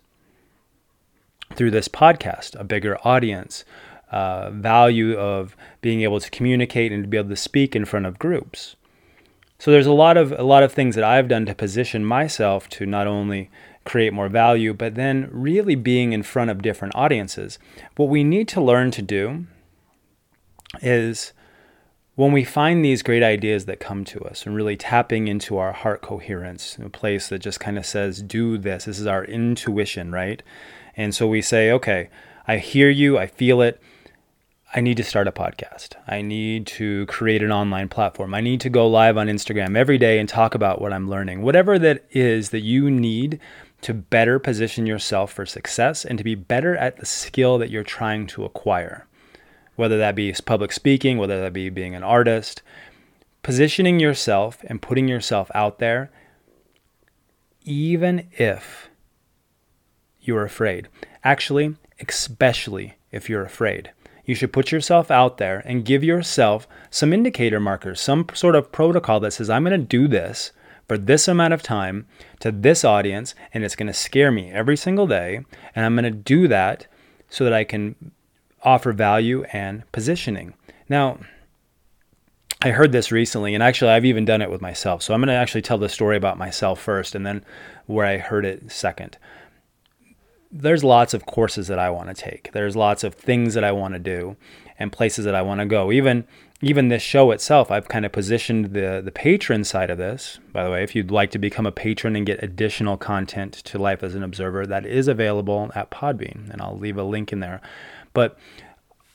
Through 1.56 1.72
this 1.72 1.88
podcast, 1.88 2.60
a 2.60 2.64
bigger 2.64 2.98
audience, 3.04 3.66
uh, 4.12 4.52
value 4.52 5.18
of 5.18 5.56
being 5.82 6.02
able 6.02 6.20
to 6.20 6.30
communicate 6.30 6.92
and 6.92 7.04
to 7.04 7.08
be 7.08 7.18
able 7.18 7.30
to 7.30 7.36
speak 7.36 7.76
in 7.76 7.86
front 7.86 8.06
of 8.06 8.20
groups. 8.20 8.76
So 9.62 9.70
there's 9.70 9.86
a 9.86 9.94
lot 9.94 10.18
of 10.18 10.32
a 10.32 10.42
lot 10.42 10.64
of 10.64 10.74
things 10.74 10.96
that 10.96 11.04
I've 11.04 11.28
done 11.28 11.46
to 11.46 11.54
position 11.54 12.04
myself 12.04 12.68
to 12.70 12.88
not 12.88 13.06
only 13.06 13.52
create 13.86 14.12
more 14.12 14.28
value, 14.28 14.74
but 14.74 14.96
then 14.96 15.30
really 15.32 15.76
being 15.76 16.14
in 16.14 16.24
front 16.24 16.50
of 16.50 16.64
different 16.64 16.96
audiences. 16.96 17.60
What 17.96 18.10
we 18.10 18.24
need 18.24 18.48
to 18.48 18.60
learn 18.60 18.90
to 18.90 19.04
do 19.04 19.46
is 20.82 21.34
when 22.16 22.32
we 22.32 22.44
find 22.44 22.84
these 22.84 23.04
great 23.04 23.22
ideas 23.22 23.66
that 23.66 23.80
come 23.80 24.04
to 24.06 24.22
us 24.22 24.48
and 24.48 24.56
really 24.56 24.76
tapping 24.76 25.28
into 25.28 25.60
our 25.60 25.74
heart 25.74 26.02
coherence, 26.02 26.80
a 26.84 26.90
place 26.90 27.30
that 27.30 27.38
just 27.38 27.60
kind 27.60 27.78
of 27.78 27.86
says, 27.86 28.24
do 28.24 28.58
this. 28.58 28.86
This 28.86 28.98
is 28.98 29.06
our 29.06 29.24
intuition, 29.24 30.12
right? 30.12 30.42
And 30.98 31.14
so 31.14 31.28
we 31.28 31.44
say, 31.44 31.72
okay, 31.72 32.10
I 32.48 32.58
hear 32.58 32.90
you, 32.90 33.20
I 33.20 33.28
feel 33.28 33.62
it. 33.62 33.80
I 34.74 34.80
need 34.80 34.96
to 34.98 35.04
start 35.04 35.28
a 35.28 35.34
podcast. 35.34 35.96
I 36.08 36.22
need 36.22 36.66
to 36.68 37.06
create 37.08 37.44
an 37.44 37.52
online 37.52 37.90
platform. 37.90 38.34
I 38.34 38.40
need 38.40 38.62
to 38.62 38.70
go 38.70 38.88
live 38.88 39.18
on 39.18 39.28
Instagram 39.28 39.76
every 39.76 39.98
day 39.98 40.18
and 40.18 40.30
talk 40.30 40.56
about 40.56 40.80
what 40.80 40.94
I'm 40.94 41.10
learning. 41.10 41.42
Whatever 41.42 41.78
that 41.80 42.06
is 42.12 42.52
that 42.52 42.62
you 42.62 42.90
need 42.90 43.42
to 43.82 43.94
better 43.94 44.40
position 44.40 44.86
yourself 44.86 45.34
for 45.34 45.46
success 45.46 46.06
and 46.06 46.18
to 46.18 46.24
be 46.24 46.36
better 46.36 46.78
at 46.78 46.98
the 46.98 47.06
skill 47.06 47.58
that 47.58 47.70
you're 47.70 47.84
trying 47.84 48.28
to 48.28 48.46
acquire. 48.46 49.06
Whether 49.76 49.98
that 49.98 50.16
be 50.16 50.34
public 50.46 50.72
speaking, 50.72 51.18
whether 51.18 51.42
that 51.42 51.52
be 51.52 51.70
being 51.70 51.94
an 51.94 52.04
artist, 52.04 52.62
positioning 53.44 54.00
yourself 54.00 54.64
and 54.68 54.82
putting 54.82 55.10
yourself 55.10 55.52
out 55.54 55.80
there, 55.80 56.12
even 57.66 58.30
if 58.32 58.90
you're 60.22 60.46
afraid. 60.46 60.88
Actually, 61.26 61.76
especially 62.00 62.96
if 63.12 63.30
you're 63.30 63.44
afraid 63.44 63.92
you 64.26 64.36
should 64.36 64.54
put 64.54 64.72
yourself 64.72 65.10
out 65.12 65.38
there 65.38 65.62
and 65.66 65.86
give 65.86 66.04
yourself 66.04 66.68
some 66.90 67.14
indicator 67.14 67.60
markers, 67.60 68.00
some 68.00 68.28
sort 68.34 68.56
of 68.56 68.72
protocol 68.72 69.20
that 69.20 69.32
says, 69.32 69.50
I'm 69.50 69.64
going 69.64 69.80
to 69.80 69.86
do 69.86 70.08
this 70.08 70.52
for 70.88 70.98
this 70.98 71.28
amount 71.28 71.54
of 71.54 71.64
time 71.64 72.06
to 72.40 72.52
this 72.52 72.84
audience, 72.84 73.34
and 73.54 73.64
it's 73.64 73.76
going 73.76 73.88
to 73.88 73.94
scare 73.94 74.32
me 74.32 74.52
every 74.52 74.78
single 74.78 75.08
day. 75.08 75.42
And 75.76 75.86
I'm 75.86 75.96
going 75.96 76.04
to 76.04 76.12
do 76.12 76.48
that 76.50 76.88
so 77.30 77.44
that 77.44 77.54
I 77.54 77.64
can 77.64 78.12
offer 78.64 78.92
value 78.92 79.44
and 79.54 79.90
positioning. 79.92 80.54
Now, 80.90 81.20
I 82.62 82.72
heard 82.72 82.92
this 82.92 83.12
recently, 83.12 83.56
and 83.56 83.64
actually, 83.64 83.92
I've 83.92 84.06
even 84.06 84.26
done 84.26 84.42
it 84.42 84.52
with 84.52 84.62
myself. 84.62 85.02
So 85.02 85.14
I'm 85.14 85.22
going 85.22 85.30
to 85.30 85.34
actually 85.34 85.64
tell 85.64 85.80
the 85.80 85.90
story 85.90 86.16
about 86.16 86.38
myself 86.38 86.80
first 86.80 87.16
and 87.16 87.26
then 87.26 87.44
where 87.88 88.06
I 88.06 88.18
heard 88.18 88.46
it 88.46 88.72
second 88.72 89.18
there's 90.52 90.84
lots 90.84 91.14
of 91.14 91.26
courses 91.26 91.68
that 91.68 91.80
I 91.80 91.90
want 91.90 92.10
to 92.10 92.14
take. 92.14 92.52
There's 92.52 92.76
lots 92.76 93.04
of 93.04 93.16
things 93.16 93.54
that 93.54 93.64
I 93.64 93.72
want 93.72 93.94
to 93.94 94.00
do 94.00 94.36
and 94.78 94.92
places 94.92 95.26
that 95.26 95.36
I 95.36 95.42
want 95.42 95.60
to 95.62 95.66
go. 95.66 95.92
Even 95.92 96.26
even 96.64 96.90
this 96.90 97.02
show 97.02 97.32
itself, 97.32 97.72
I've 97.72 97.88
kind 97.88 98.06
of 98.06 98.12
positioned 98.12 98.74
the 98.74 99.02
the 99.04 99.12
patron 99.12 99.64
side 99.64 99.90
of 99.90 99.98
this. 99.98 100.40
By 100.52 100.64
the 100.64 100.70
way, 100.70 100.84
if 100.84 100.96
you'd 100.96 101.12
like 101.12 101.32
to 101.32 101.40
become 101.40 101.66
a 101.66 101.72
patron 101.72 102.16
and 102.16 102.26
get 102.26 102.44
additional 102.44 102.98
content 102.98 103.54
to 103.54 103.80
Life 103.80 104.04
as 104.04 104.14
an 104.14 104.24
Observer, 104.24 104.68
that 104.68 104.86
is 104.86 105.08
available 105.08 105.72
at 105.74 105.90
Podbean, 105.90 106.50
and 106.50 106.62
I'll 106.62 106.78
leave 106.78 106.98
a 106.98 107.04
link 107.04 107.32
in 107.32 107.40
there. 107.40 107.62
But 108.14 108.38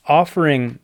offering 0.06 0.78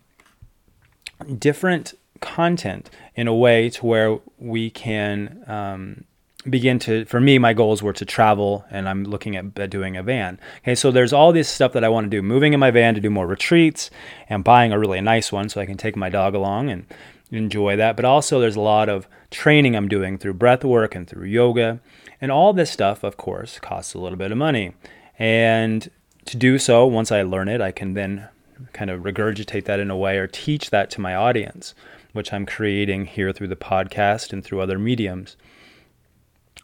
different 1.39 1.95
content 2.21 2.91
in 3.15 3.27
a 3.27 3.35
way 3.35 3.71
to 3.71 3.87
where 3.87 4.19
we 4.39 4.71
can 4.71 5.45
um, 5.47 6.05
begin 6.49 6.79
to 6.79 7.05
for 7.05 7.21
me 7.21 7.39
my 7.39 7.53
goals 7.53 7.83
were 7.83 7.93
to 7.93 8.05
travel 8.05 8.65
and 8.71 8.89
i'm 8.89 9.05
looking 9.05 9.37
at 9.37 9.71
doing 9.71 9.97
a 9.97 10.03
van. 10.03 10.41
Okay 10.63 10.75
so 10.75 10.91
there's 10.91 11.13
all 11.13 11.33
this 11.33 11.49
stuff 11.49 11.73
that 11.73 11.85
i 11.85 11.89
want 11.89 12.05
to 12.05 12.11
do 12.11 12.23
moving 12.23 12.53
in 12.53 12.61
my 12.61 12.71
van 12.71 12.95
to 12.95 13.01
do 13.01 13.11
more 13.11 13.27
retreats 13.27 13.91
and 14.29 14.43
buying 14.43 14.73
a 14.73 14.79
really 14.79 15.01
nice 15.01 15.31
one 15.31 15.49
so 15.49 15.61
i 15.61 15.67
can 15.67 15.77
take 15.77 15.97
my 15.97 16.09
dog 16.09 16.35
along 16.35 16.71
and 16.71 16.87
enjoy 17.31 17.77
that. 17.77 17.97
But 17.97 18.05
also 18.05 18.41
there's 18.41 18.57
a 18.57 18.61
lot 18.61 18.89
of 18.89 19.09
training 19.31 19.77
i'm 19.77 19.89
doing 19.89 20.19
through 20.19 20.35
breath 20.35 20.65
work 20.65 20.95
and 20.95 21.09
through 21.09 21.27
yoga. 21.27 21.81
And 22.21 22.31
all 22.31 22.53
this 22.53 22.71
stuff 22.71 23.03
of 23.03 23.17
course 23.17 23.59
costs 23.59 23.95
a 23.95 23.99
little 23.99 24.19
bit 24.19 24.33
of 24.33 24.39
money. 24.39 24.75
And 25.19 25.91
to 26.25 26.37
do 26.37 26.59
so 26.59 26.87
once 26.87 27.11
i 27.11 27.23
learn 27.23 27.49
it 27.49 27.61
i 27.61 27.73
can 27.73 27.95
then 27.95 28.29
kind 28.73 28.91
of 28.91 29.03
regurgitate 29.03 29.65
that 29.65 29.81
in 29.81 29.91
a 29.91 29.97
way 29.97 30.19
or 30.19 30.27
teach 30.27 30.71
that 30.71 30.91
to 30.91 31.01
my 31.01 31.15
audience 31.15 31.75
which 32.13 32.33
i'm 32.33 32.47
creating 32.47 33.07
here 33.07 33.33
through 33.33 33.49
the 33.49 33.57
podcast 33.57 34.33
and 34.33 34.45
through 34.45 34.61
other 34.61 34.79
mediums 34.79 35.37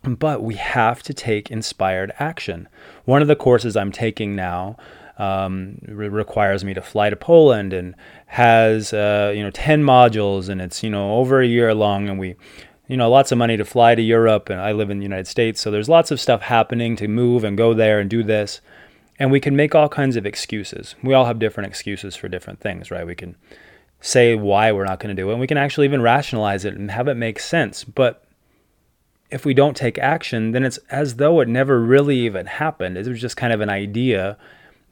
but 0.03 0.43
we 0.43 0.55
have 0.55 1.03
to 1.05 1.15
take 1.15 1.51
inspired 1.51 2.13
action. 2.19 2.69
One 3.05 3.23
of 3.23 3.29
the 3.29 3.37
courses 3.37 3.77
I'm 3.77 3.93
taking 3.93 4.37
now 4.37 4.77
um, 5.19 5.79
re- 5.87 6.09
requires 6.09 6.65
me 6.65 6.75
to 6.75 6.83
fly 6.83 7.11
to 7.11 7.17
Poland 7.17 7.73
and 7.73 7.95
has 8.27 8.93
uh, 8.93 9.33
you 9.35 9.43
know 9.43 9.51
10 9.51 9.83
modules 9.83 10.49
and 10.49 10.61
it's 10.61 10.83
you 10.83 10.91
know 10.91 11.17
over 11.17 11.41
a 11.41 11.47
year 11.47 11.75
long 11.75 12.09
and 12.09 12.19
we 12.19 12.37
you 12.87 12.97
know 12.97 13.11
lots 13.11 13.33
of 13.33 13.39
money 13.39 13.57
to 13.57 13.65
fly 13.65 13.95
to 13.95 14.03
Europe 14.03 14.49
and 14.49 14.61
I 14.61 14.73
live 14.73 14.91
in 14.91 14.99
the 14.99 15.05
United 15.05 15.27
States 15.27 15.61
so 15.61 15.71
there's 15.71 15.89
lots 15.89 16.11
of 16.11 16.21
stuff 16.21 16.43
happening 16.43 16.95
to 16.97 17.09
move 17.09 17.43
and 17.43 17.59
go 17.59 17.75
there 17.75 17.99
and 17.99 18.09
do 18.09 18.23
this 18.23 18.61
and 19.19 19.33
we 19.33 19.41
can 19.41 19.57
make 19.57 19.75
all 19.75 19.89
kinds 19.89 20.15
of 20.15 20.25
excuses. 20.25 20.95
We 21.03 21.13
all 21.13 21.25
have 21.25 21.41
different 21.41 21.67
excuses 21.67 22.15
for 22.15 22.29
different 22.29 22.61
things, 22.61 22.93
right? 22.93 23.05
We 23.05 23.17
can 23.17 23.35
say 24.01 24.37
why 24.37 24.71
we're 24.71 24.85
not 24.85 25.01
going 25.01 25.15
to 25.15 25.21
do 25.21 25.29
it 25.29 25.33
and 25.33 25.41
we 25.41 25.49
can 25.49 25.59
actually 25.59 25.87
even 25.87 26.01
rationalize 26.01 26.65
it 26.65 26.75
and 26.75 26.93
have 26.93 27.09
it 27.09 27.17
make 27.17 27.41
sense, 27.41 27.83
but 27.83 28.23
if 29.31 29.45
we 29.45 29.55
don't 29.55 29.77
take 29.77 29.99
action, 29.99 30.53
then 30.53 30.65
it's 30.65 30.79
as 30.91 31.17
though 31.17 31.41
it 31.41 31.49
never 31.49 31.81
really 31.81 32.19
even 32.21 32.47
happened. 32.47 32.97
It 32.97 33.07
was 33.07 33.21
just 33.21 33.37
kind 33.37 33.53
of 33.53 33.61
an 33.61 33.69
idea 33.69 34.37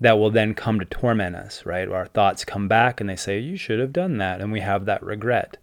that 0.00 0.18
will 0.18 0.30
then 0.30 0.54
come 0.54 0.78
to 0.78 0.84
torment 0.84 1.36
us, 1.36 1.64
right? 1.64 1.88
Our 1.88 2.06
thoughts 2.06 2.44
come 2.44 2.68
back 2.68 3.00
and 3.00 3.08
they 3.08 3.16
say, 3.16 3.38
You 3.38 3.56
should 3.56 3.80
have 3.80 3.92
done 3.92 4.18
that. 4.18 4.40
And 4.40 4.52
we 4.52 4.60
have 4.60 4.84
that 4.84 5.02
regret. 5.02 5.56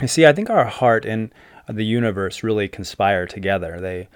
You 0.00 0.08
see, 0.08 0.26
I 0.26 0.34
think 0.34 0.50
our 0.50 0.66
heart 0.66 1.06
and 1.06 1.32
the 1.68 1.84
universe 1.84 2.42
really 2.42 2.68
conspire 2.68 3.26
together. 3.26 3.80
They 3.80 4.08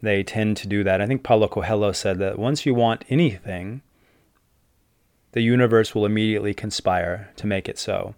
they 0.00 0.22
tend 0.22 0.56
to 0.58 0.68
do 0.68 0.84
that. 0.84 1.00
I 1.00 1.06
think 1.06 1.22
Paulo 1.22 1.48
Coelho 1.48 1.92
said 1.92 2.18
that 2.18 2.38
once 2.38 2.64
you 2.64 2.74
want 2.74 3.04
anything, 3.08 3.82
the 5.32 5.40
universe 5.40 5.94
will 5.94 6.06
immediately 6.06 6.54
conspire 6.54 7.30
to 7.36 7.46
make 7.46 7.68
it 7.68 7.78
so. 7.78 8.14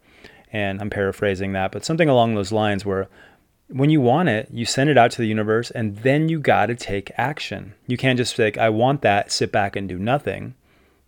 And 0.52 0.80
I'm 0.80 0.90
paraphrasing 0.90 1.52
that, 1.52 1.72
but 1.72 1.84
something 1.84 2.08
along 2.08 2.34
those 2.34 2.52
lines 2.52 2.84
where 2.84 3.08
when 3.72 3.90
you 3.90 4.00
want 4.00 4.28
it, 4.28 4.48
you 4.52 4.64
send 4.64 4.90
it 4.90 4.98
out 4.98 5.12
to 5.12 5.18
the 5.18 5.28
universe 5.28 5.70
and 5.70 5.96
then 5.98 6.28
you 6.28 6.40
got 6.40 6.66
to 6.66 6.74
take 6.74 7.12
action. 7.16 7.74
You 7.86 7.96
can't 7.96 8.18
just 8.18 8.34
say, 8.34 8.52
I 8.58 8.68
want 8.68 9.02
that, 9.02 9.30
sit 9.30 9.52
back 9.52 9.76
and 9.76 9.88
do 9.88 9.98
nothing. 9.98 10.54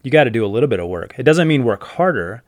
You 0.03 0.11
got 0.11 0.25
to 0.25 0.31
do 0.31 0.45
a 0.45 0.49
little 0.49 0.69
bit 0.69 0.81
of 0.81 0.89
work. 0.89 1.15
It 1.19 1.25
doesn't 1.25 1.49
mean 1.49 1.65
work 1.65 1.83
harder, 1.85 2.43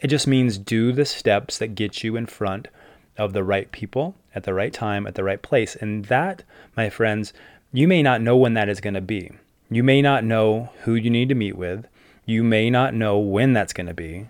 it 0.00 0.08
just 0.08 0.26
means 0.26 0.58
do 0.58 0.92
the 0.92 1.04
steps 1.04 1.58
that 1.58 1.74
get 1.74 2.04
you 2.04 2.16
in 2.16 2.26
front 2.26 2.68
of 3.16 3.32
the 3.32 3.42
right 3.42 3.70
people 3.72 4.14
at 4.34 4.44
the 4.44 4.54
right 4.54 4.72
time, 4.72 5.06
at 5.06 5.16
the 5.16 5.24
right 5.24 5.42
place. 5.42 5.74
And 5.74 6.04
that, 6.06 6.44
my 6.76 6.88
friends, 6.88 7.32
you 7.72 7.88
may 7.88 8.02
not 8.02 8.22
know 8.22 8.36
when 8.36 8.54
that 8.54 8.68
is 8.68 8.80
going 8.80 8.94
to 8.94 9.00
be. 9.00 9.32
You 9.70 9.82
may 9.82 10.00
not 10.00 10.24
know 10.24 10.70
who 10.84 10.94
you 10.94 11.10
need 11.10 11.28
to 11.28 11.34
meet 11.34 11.56
with. 11.56 11.86
You 12.24 12.44
may 12.44 12.70
not 12.70 12.94
know 12.94 13.18
when 13.18 13.52
that's 13.52 13.72
going 13.72 13.88
to 13.88 13.94
be. 13.94 14.28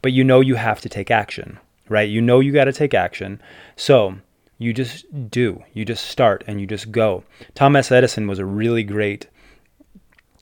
But 0.00 0.12
you 0.12 0.24
know 0.24 0.40
you 0.40 0.56
have 0.56 0.80
to 0.80 0.88
take 0.88 1.10
action, 1.10 1.60
right? 1.88 2.08
You 2.08 2.20
know 2.20 2.40
you 2.40 2.50
got 2.50 2.64
to 2.64 2.72
take 2.72 2.94
action. 2.94 3.40
So, 3.76 4.16
you 4.62 4.72
just 4.72 5.30
do. 5.30 5.62
You 5.74 5.84
just 5.84 6.06
start 6.06 6.44
and 6.46 6.60
you 6.60 6.66
just 6.66 6.90
go. 6.90 7.24
Thomas 7.54 7.90
Edison 7.90 8.26
was 8.26 8.38
a 8.38 8.44
really 8.44 8.82
great 8.82 9.26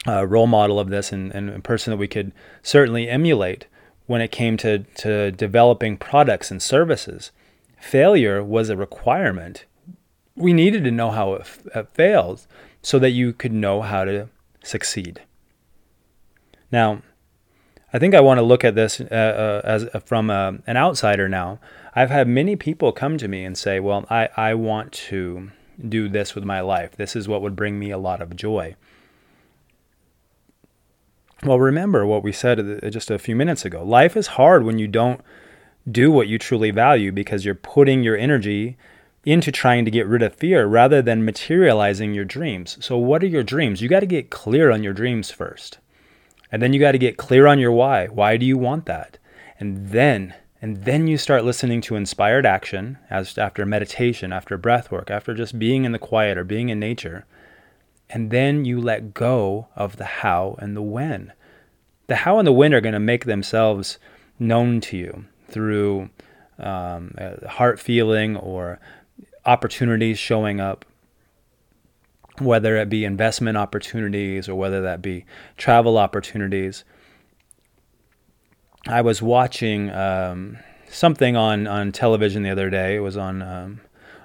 uh, 0.06 0.26
role 0.26 0.46
model 0.46 0.78
of 0.78 0.90
this 0.90 1.12
and, 1.12 1.32
and 1.32 1.50
a 1.50 1.60
person 1.60 1.90
that 1.90 1.96
we 1.96 2.08
could 2.08 2.32
certainly 2.62 3.08
emulate 3.08 3.66
when 4.06 4.20
it 4.20 4.32
came 4.32 4.56
to, 4.58 4.80
to 4.96 5.30
developing 5.32 5.96
products 5.96 6.50
and 6.50 6.62
services. 6.62 7.30
Failure 7.78 8.42
was 8.42 8.68
a 8.68 8.76
requirement. 8.76 9.64
We 10.34 10.52
needed 10.52 10.84
to 10.84 10.90
know 10.90 11.10
how 11.10 11.34
it, 11.34 11.46
it 11.74 11.88
failed 11.94 12.46
so 12.82 12.98
that 12.98 13.10
you 13.10 13.32
could 13.32 13.52
know 13.52 13.82
how 13.82 14.04
to 14.04 14.28
succeed. 14.62 15.22
Now, 16.72 17.02
I 17.92 17.98
think 17.98 18.14
I 18.14 18.20
want 18.20 18.38
to 18.38 18.42
look 18.42 18.64
at 18.64 18.74
this 18.74 19.00
uh, 19.00 19.04
uh, 19.04 19.60
as 19.64 19.84
uh, 19.92 20.00
from 20.00 20.30
an 20.30 20.76
outsider 20.76 21.28
now. 21.28 21.58
I've 21.94 22.10
had 22.10 22.28
many 22.28 22.56
people 22.56 22.92
come 22.92 23.18
to 23.18 23.28
me 23.28 23.44
and 23.44 23.56
say, 23.56 23.80
"Well, 23.80 24.06
I, 24.10 24.28
I 24.36 24.54
want 24.54 24.92
to 24.92 25.50
do 25.88 26.08
this 26.08 26.34
with 26.34 26.44
my 26.44 26.60
life. 26.60 26.96
This 26.96 27.16
is 27.16 27.28
what 27.28 27.42
would 27.42 27.56
bring 27.56 27.78
me 27.78 27.90
a 27.90 27.98
lot 27.98 28.20
of 28.20 28.36
joy." 28.36 28.76
Well, 31.42 31.58
remember 31.58 32.04
what 32.04 32.22
we 32.22 32.32
said 32.32 32.60
uh, 32.60 32.90
just 32.90 33.10
a 33.10 33.18
few 33.18 33.34
minutes 33.34 33.64
ago. 33.64 33.82
Life 33.82 34.16
is 34.16 34.28
hard 34.28 34.62
when 34.62 34.78
you 34.78 34.86
don't 34.86 35.22
do 35.90 36.12
what 36.12 36.28
you 36.28 36.38
truly 36.38 36.70
value 36.70 37.12
because 37.12 37.44
you're 37.44 37.54
putting 37.54 38.02
your 38.02 38.16
energy 38.16 38.76
into 39.24 39.50
trying 39.50 39.84
to 39.84 39.90
get 39.90 40.06
rid 40.06 40.22
of 40.22 40.34
fear 40.34 40.66
rather 40.66 41.02
than 41.02 41.24
materializing 41.24 42.14
your 42.14 42.24
dreams. 42.24 42.76
So, 42.80 42.96
what 42.96 43.22
are 43.22 43.26
your 43.26 43.42
dreams? 43.42 43.80
You 43.80 43.88
got 43.88 44.00
to 44.00 44.06
get 44.06 44.30
clear 44.30 44.70
on 44.70 44.82
your 44.82 44.92
dreams 44.92 45.30
first. 45.30 45.78
And 46.52 46.60
then 46.60 46.72
you 46.72 46.80
got 46.80 46.92
to 46.92 46.98
get 46.98 47.16
clear 47.16 47.46
on 47.46 47.58
your 47.58 47.72
why. 47.72 48.06
Why 48.08 48.36
do 48.36 48.44
you 48.44 48.58
want 48.58 48.86
that? 48.86 49.18
And 49.58 49.88
then 49.88 50.34
and 50.62 50.84
then 50.84 51.06
you 51.06 51.16
start 51.16 51.44
listening 51.44 51.80
to 51.82 51.96
inspired 51.96 52.44
action 52.44 52.98
as 53.08 53.38
after 53.38 53.64
meditation, 53.64 54.32
after 54.32 54.58
breath 54.58 54.90
work, 54.90 55.10
after 55.10 55.32
just 55.32 55.58
being 55.58 55.84
in 55.84 55.92
the 55.92 55.98
quiet 55.98 56.36
or 56.36 56.44
being 56.44 56.68
in 56.68 56.78
nature. 56.78 57.24
And 58.10 58.30
then 58.30 58.64
you 58.64 58.80
let 58.80 59.14
go 59.14 59.68
of 59.74 59.96
the 59.96 60.04
how 60.04 60.56
and 60.58 60.76
the 60.76 60.82
when. 60.82 61.32
The 62.08 62.16
how 62.16 62.38
and 62.38 62.46
the 62.46 62.52
when 62.52 62.74
are 62.74 62.80
going 62.80 62.92
to 62.92 63.00
make 63.00 63.24
themselves 63.24 63.98
known 64.38 64.80
to 64.82 64.96
you 64.96 65.24
through 65.48 66.10
um, 66.58 67.14
heart 67.48 67.80
feeling 67.80 68.36
or 68.36 68.80
opportunities 69.46 70.18
showing 70.18 70.60
up, 70.60 70.84
whether 72.38 72.76
it 72.76 72.88
be 72.90 73.04
investment 73.04 73.56
opportunities 73.56 74.48
or 74.48 74.54
whether 74.54 74.82
that 74.82 75.00
be 75.00 75.24
travel 75.56 75.96
opportunities. 75.96 76.84
I 78.86 79.02
was 79.02 79.20
watching 79.20 79.90
um, 79.90 80.58
something 80.88 81.36
on, 81.36 81.66
on 81.66 81.92
television 81.92 82.42
the 82.42 82.50
other 82.50 82.70
day. 82.70 82.96
It 82.96 83.00
was 83.00 83.16
on 83.16 83.42
um, 83.42 83.80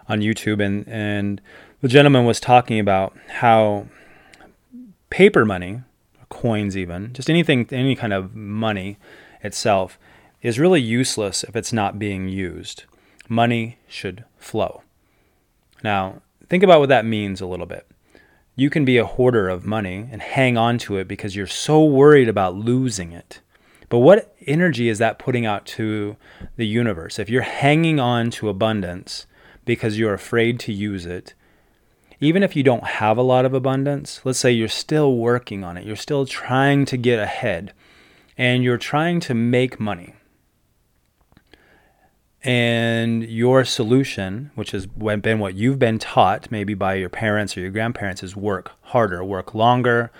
on 0.07 0.19
YouTube, 0.21 0.63
and 0.63 0.87
and 0.87 1.41
the 1.81 1.87
gentleman 1.87 2.25
was 2.25 2.39
talking 2.39 2.79
about 2.79 3.15
how 3.29 3.87
paper 5.09 5.45
money, 5.45 5.81
coins, 6.29 6.77
even 6.77 7.13
just 7.13 7.29
anything, 7.29 7.67
any 7.71 7.95
kind 7.95 8.13
of 8.13 8.35
money 8.35 8.97
itself, 9.43 9.99
is 10.41 10.59
really 10.59 10.81
useless 10.81 11.43
if 11.43 11.55
it's 11.55 11.73
not 11.73 11.99
being 11.99 12.27
used. 12.27 12.85
Money 13.27 13.77
should 13.87 14.23
flow. 14.37 14.83
Now, 15.83 16.21
think 16.49 16.63
about 16.63 16.79
what 16.79 16.89
that 16.89 17.05
means 17.05 17.41
a 17.41 17.45
little 17.45 17.65
bit. 17.65 17.87
You 18.55 18.69
can 18.69 18.85
be 18.85 18.97
a 18.97 19.05
hoarder 19.05 19.49
of 19.49 19.65
money 19.65 20.07
and 20.11 20.21
hang 20.21 20.57
on 20.57 20.77
to 20.79 20.97
it 20.97 21.07
because 21.07 21.35
you're 21.35 21.47
so 21.47 21.83
worried 21.83 22.29
about 22.29 22.55
losing 22.55 23.11
it. 23.11 23.41
But 23.89 23.99
what 23.99 24.35
energy 24.45 24.89
is 24.89 24.97
that 24.99 25.19
putting 25.19 25.45
out 25.45 25.65
to 25.67 26.17
the 26.55 26.65
universe? 26.65 27.19
If 27.19 27.29
you're 27.29 27.41
hanging 27.41 27.99
on 27.99 28.31
to 28.31 28.49
abundance 28.49 29.27
because 29.63 29.99
you're 29.99 30.13
afraid 30.13 30.59
to 30.61 30.73
use 30.73 31.05
it, 31.05 31.33
even 32.19 32.43
if 32.43 32.55
you 32.55 32.63
don't 32.63 32.85
have 32.85 33.17
a 33.17 33.21
lot 33.21 33.45
of 33.45 33.53
abundance, 33.53 34.21
let's 34.23 34.39
say 34.39 34.51
you're 34.51 34.67
still 34.67 35.15
working 35.15 35.63
on 35.63 35.77
it, 35.77 35.85
you're 35.85 35.95
still 35.95 36.25
trying 36.25 36.85
to 36.85 36.97
get 36.97 37.19
ahead, 37.19 37.73
and 38.37 38.63
you're 38.63 38.77
trying 38.77 39.19
to 39.21 39.33
make 39.33 39.79
money 39.79 40.15
and 42.45 43.23
your 43.23 43.65
solution, 43.65 44.51
which 44.53 44.69
has 44.69 44.85
been 44.85 45.39
what 45.39 45.55
you've 45.55 45.79
been 45.79 45.97
taught, 45.97 46.51
maybe 46.51 46.75
by 46.75 46.93
your 46.93 47.09
parents 47.09 47.57
or 47.57 47.61
your 47.61 47.71
grandparents, 47.71 48.21
is 48.21 48.35
work 48.35 48.71
harder, 48.83 49.23
work 49.23 49.55
longer, 49.55 50.11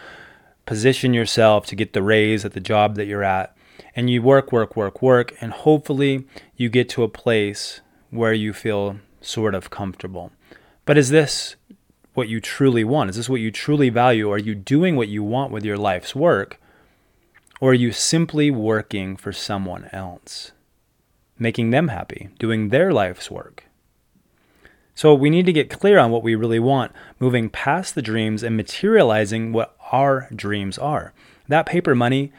position 0.65 1.13
yourself 1.13 1.67
to 1.67 1.75
get 1.75 1.93
the 1.93 2.01
raise 2.01 2.43
at 2.43 2.53
the 2.53 2.59
job 2.59 2.95
that 2.95 3.05
you're 3.05 3.23
at. 3.23 3.54
And 3.95 4.09
you 4.09 4.21
work, 4.21 4.51
work, 4.51 4.75
work, 4.75 5.01
work, 5.01 5.33
and 5.41 5.51
hopefully 5.51 6.25
you 6.55 6.69
get 6.69 6.89
to 6.89 7.03
a 7.03 7.09
place 7.09 7.81
where 8.09 8.33
you 8.33 8.53
feel 8.53 8.97
sort 9.21 9.55
of 9.55 9.69
comfortable. 9.69 10.31
But 10.85 10.97
is 10.97 11.09
this 11.09 11.55
what 12.13 12.27
you 12.27 12.41
truly 12.41 12.83
want? 12.83 13.09
Is 13.09 13.15
this 13.15 13.29
what 13.29 13.41
you 13.41 13.51
truly 13.51 13.89
value? 13.89 14.29
Are 14.31 14.37
you 14.37 14.55
doing 14.55 14.95
what 14.95 15.07
you 15.07 15.23
want 15.23 15.51
with 15.51 15.63
your 15.63 15.77
life's 15.77 16.15
work? 16.15 16.59
Or 17.61 17.71
are 17.71 17.73
you 17.73 17.91
simply 17.91 18.51
working 18.51 19.15
for 19.15 19.31
someone 19.31 19.89
else? 19.93 20.51
making 21.37 21.71
them 21.71 21.89
happy, 21.89 22.29
doing 22.39 22.69
their 22.69 22.93
life's 22.93 23.29
work. 23.29 23.65
So 24.93 25.13
we 25.13 25.29
need 25.29 25.45
to 25.45 25.53
get 25.53 25.69
clear 25.69 25.99
on 25.99 26.11
what 26.11 26.23
we 26.23 26.35
really 26.35 26.59
want, 26.59 26.93
moving 27.19 27.49
past 27.49 27.95
the 27.95 28.01
dreams 28.01 28.43
and 28.43 28.55
materializing 28.55 29.51
what 29.51 29.75
our 29.91 30.29
dreams 30.33 30.77
are. 30.77 31.13
That 31.49 31.65
paper 31.65 31.93
money 31.93 32.31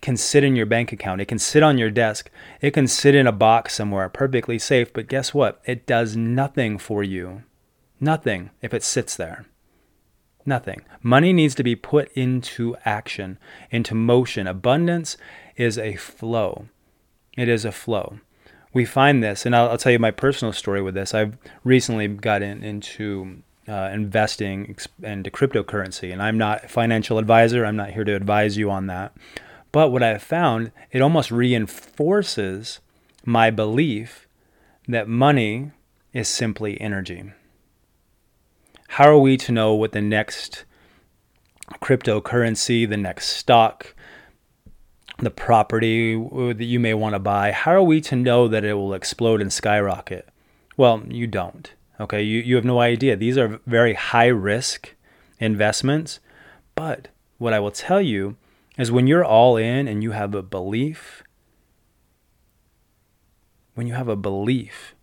can 0.00 0.16
sit 0.16 0.44
in 0.44 0.56
your 0.56 0.66
bank 0.66 0.92
account, 0.92 1.20
it 1.20 1.28
can 1.28 1.38
sit 1.38 1.62
on 1.62 1.78
your 1.78 1.90
desk, 1.90 2.30
it 2.60 2.72
can 2.72 2.86
sit 2.86 3.14
in 3.14 3.26
a 3.26 3.32
box 3.32 3.74
somewhere, 3.74 4.08
perfectly 4.08 4.58
safe, 4.58 4.92
but 4.92 5.08
guess 5.08 5.34
what? 5.34 5.60
It 5.64 5.86
does 5.86 6.16
nothing 6.16 6.78
for 6.78 7.02
you. 7.02 7.42
Nothing 8.00 8.50
if 8.62 8.72
it 8.72 8.82
sits 8.82 9.16
there. 9.16 9.46
Nothing. 10.46 10.82
Money 11.02 11.32
needs 11.32 11.54
to 11.56 11.62
be 11.62 11.76
put 11.76 12.10
into 12.12 12.76
action, 12.84 13.38
into 13.70 13.94
motion. 13.94 14.46
Abundance 14.46 15.18
is 15.56 15.76
a 15.76 15.96
flow. 15.96 16.66
It 17.36 17.48
is 17.48 17.64
a 17.64 17.72
flow 17.72 18.20
we 18.72 18.84
find 18.84 19.22
this, 19.22 19.46
and 19.46 19.54
I'll, 19.54 19.70
I'll, 19.70 19.78
tell 19.78 19.92
you 19.92 19.98
my 19.98 20.10
personal 20.10 20.52
story 20.52 20.80
with 20.82 20.94
this. 20.94 21.14
I've 21.14 21.36
recently 21.64 22.06
gotten 22.08 22.62
into 22.62 23.42
uh, 23.68 23.90
investing 23.92 24.76
into 25.02 25.30
cryptocurrency, 25.30 26.12
and 26.12 26.22
I'm 26.22 26.38
not 26.38 26.64
a 26.64 26.68
financial 26.68 27.18
advisor. 27.18 27.64
I'm 27.64 27.76
not 27.76 27.90
here 27.90 28.04
to 28.04 28.14
advise 28.14 28.56
you 28.56 28.70
on 28.70 28.86
that. 28.86 29.12
But 29.72 29.90
what 29.90 30.02
I 30.02 30.08
have 30.08 30.22
found, 30.22 30.72
it 30.90 31.00
almost 31.00 31.30
reinforces 31.30 32.80
my 33.24 33.50
belief 33.50 34.26
that 34.88 35.08
money 35.08 35.70
is 36.12 36.28
simply 36.28 36.80
energy. 36.80 37.32
How 38.88 39.08
are 39.08 39.18
we 39.18 39.36
to 39.36 39.52
know 39.52 39.74
what 39.74 39.92
the 39.92 40.00
next 40.00 40.64
cryptocurrency, 41.80 42.88
the 42.88 42.96
next 42.96 43.28
stock, 43.28 43.94
the 45.18 45.30
property 45.30 46.16
that 46.16 46.64
you 46.64 46.80
may 46.80 46.94
want 46.94 47.14
to 47.14 47.20
buy, 47.20 47.52
how 47.52 47.72
are 47.72 47.82
we 47.82 48.00
to 48.00 48.16
know 48.16 48.48
that 48.48 48.64
it 48.64 48.74
will 48.74 48.94
explode 48.94 49.40
and 49.40 49.52
skyrocket? 49.52 50.28
Well, 50.76 51.02
you 51.08 51.26
don't. 51.26 51.72
Okay, 52.00 52.22
you, 52.22 52.40
you 52.40 52.56
have 52.56 52.64
no 52.64 52.80
idea. 52.80 53.14
These 53.14 53.36
are 53.36 53.60
very 53.66 53.94
high 53.94 54.28
risk 54.28 54.94
investments. 55.38 56.18
But 56.74 57.08
what 57.38 57.52
I 57.52 57.60
will 57.60 57.70
tell 57.70 58.00
you 58.00 58.36
is 58.80 58.90
when 58.90 59.06
you're 59.06 59.24
all 59.24 59.56
in 59.56 59.86
and 59.86 60.02
you 60.02 60.12
have 60.12 60.34
a 60.34 60.42
belief, 60.42 61.22
when 63.74 63.86
you 63.86 63.94
have 63.94 64.08
a 64.08 64.16
belief, 64.16 64.94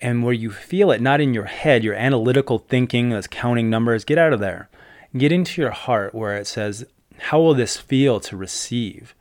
and 0.00 0.22
where 0.22 0.32
you 0.32 0.50
feel 0.50 0.90
it 0.90 1.00
not 1.00 1.20
in 1.20 1.34
your 1.34 1.44
head, 1.44 1.84
your 1.84 1.94
analytical 1.94 2.58
thinking 2.58 3.10
that's 3.10 3.26
counting 3.26 3.68
numbers, 3.68 4.04
get 4.04 4.18
out 4.18 4.32
of 4.32 4.40
there. 4.40 4.68
Get 5.16 5.32
into 5.32 5.60
your 5.60 5.72
heart 5.72 6.14
where 6.14 6.36
it 6.36 6.46
says, 6.46 6.84
how 7.18 7.40
will 7.40 7.54
this 7.54 7.76
feel 7.76 8.20
to 8.20 8.36
receive? 8.36 9.14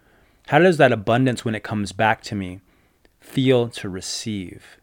How 0.47 0.59
does 0.59 0.77
that 0.77 0.91
abundance, 0.91 1.43
when 1.43 1.55
it 1.55 1.63
comes 1.63 1.91
back 1.91 2.21
to 2.23 2.35
me, 2.35 2.61
feel 3.19 3.69
to 3.69 3.89
receive? 3.89 4.77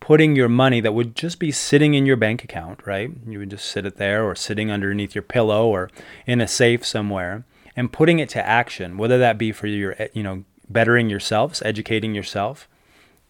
Putting 0.00 0.34
your 0.34 0.48
money 0.48 0.80
that 0.80 0.94
would 0.94 1.14
just 1.14 1.38
be 1.38 1.52
sitting 1.52 1.94
in 1.94 2.06
your 2.06 2.16
bank 2.16 2.42
account, 2.42 2.86
right? 2.86 3.10
You 3.26 3.38
would 3.38 3.50
just 3.50 3.66
sit 3.66 3.86
it 3.86 3.96
there 3.96 4.24
or 4.24 4.34
sitting 4.34 4.70
underneath 4.70 5.14
your 5.14 5.22
pillow 5.22 5.68
or 5.68 5.90
in 6.26 6.40
a 6.40 6.48
safe 6.48 6.84
somewhere 6.84 7.44
and 7.76 7.92
putting 7.92 8.18
it 8.18 8.28
to 8.30 8.44
action, 8.44 8.96
whether 8.96 9.18
that 9.18 9.38
be 9.38 9.52
for 9.52 9.66
your, 9.66 9.94
eh, 9.98 10.08
you 10.12 10.22
know, 10.22 10.44
bettering 10.68 11.10
yourselves, 11.10 11.62
educating 11.62 12.14
yourself, 12.14 12.66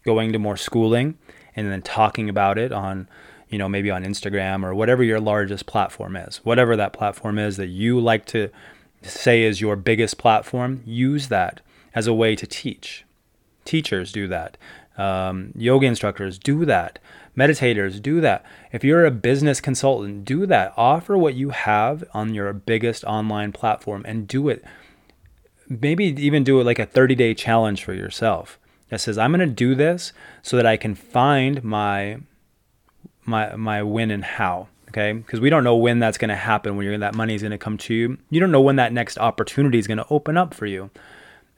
going 0.05 0.31
to 0.31 0.39
more 0.39 0.57
schooling, 0.57 1.17
and 1.55 1.69
then 1.71 1.81
talking 1.81 2.29
about 2.29 2.57
it 2.57 2.71
on 2.71 3.07
you 3.51 3.57
know, 3.57 3.67
maybe 3.67 3.91
on 3.91 4.03
Instagram 4.03 4.63
or 4.63 4.73
whatever 4.73 5.03
your 5.03 5.19
largest 5.19 5.65
platform 5.65 6.15
is, 6.15 6.37
whatever 6.37 6.77
that 6.77 6.93
platform 6.93 7.37
is 7.37 7.57
that 7.57 7.67
you 7.67 7.99
like 7.99 8.25
to 8.25 8.49
say 9.03 9.43
is 9.43 9.59
your 9.59 9.75
biggest 9.75 10.17
platform, 10.17 10.81
use 10.85 11.27
that 11.27 11.59
as 11.93 12.07
a 12.07 12.13
way 12.13 12.35
to 12.35 12.47
teach. 12.47 13.03
Teachers 13.65 14.13
do 14.13 14.27
that. 14.27 14.57
Um, 14.97 15.51
yoga 15.55 15.87
instructors 15.87 16.37
do 16.37 16.65
that. 16.65 16.99
Meditators 17.37 18.01
do 18.01 18.19
that. 18.21 18.45
If 18.71 18.83
you're 18.83 19.05
a 19.05 19.11
business 19.11 19.61
consultant, 19.61 20.25
do 20.25 20.45
that. 20.47 20.73
Offer 20.75 21.17
what 21.17 21.33
you 21.33 21.49
have 21.49 22.03
on 22.13 22.33
your 22.33 22.51
biggest 22.53 23.03
online 23.05 23.51
platform 23.51 24.03
and 24.05 24.27
do 24.27 24.49
it. 24.49 24.63
Maybe 25.69 26.05
even 26.05 26.43
do 26.43 26.59
it 26.59 26.65
like 26.65 26.79
a 26.79 26.85
30 26.85 27.15
day 27.15 27.33
challenge 27.33 27.83
for 27.83 27.93
yourself 27.93 28.59
that 28.89 28.99
says, 28.99 29.17
I'm 29.17 29.31
going 29.31 29.47
to 29.47 29.55
do 29.55 29.73
this 29.73 30.11
so 30.41 30.57
that 30.57 30.65
I 30.65 30.77
can 30.77 30.95
find 30.95 31.63
my 31.63 32.19
my 33.23 33.55
my 33.55 33.83
when 33.83 34.11
and 34.11 34.23
how 34.23 34.67
okay 34.89 35.13
because 35.13 35.39
we 35.39 35.49
don't 35.49 35.63
know 35.63 35.75
when 35.75 35.99
that's 35.99 36.17
going 36.17 36.29
to 36.29 36.35
happen 36.35 36.75
when 36.75 36.99
that 36.99 37.15
money 37.15 37.35
is 37.35 37.41
going 37.41 37.51
to 37.51 37.57
come 37.57 37.77
to 37.77 37.93
you 37.93 38.17
you 38.29 38.39
don't 38.39 38.51
know 38.51 38.61
when 38.61 38.77
that 38.77 38.91
next 38.91 39.17
opportunity 39.17 39.77
is 39.77 39.87
going 39.87 39.97
to 39.97 40.05
open 40.09 40.37
up 40.37 40.53
for 40.53 40.65
you 40.65 40.89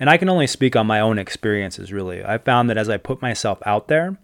and 0.03 0.09
i 0.09 0.17
can 0.17 0.27
only 0.27 0.45
speak 0.45 0.75
on 0.75 0.85
my 0.85 0.99
own 0.99 1.17
experiences 1.17 1.93
really 1.93 2.23
i 2.25 2.37
found 2.37 2.69
that 2.69 2.77
as 2.77 2.89
i 2.89 2.97
put 2.97 3.21
myself 3.21 3.57
out 3.65 3.87
there 3.87 4.17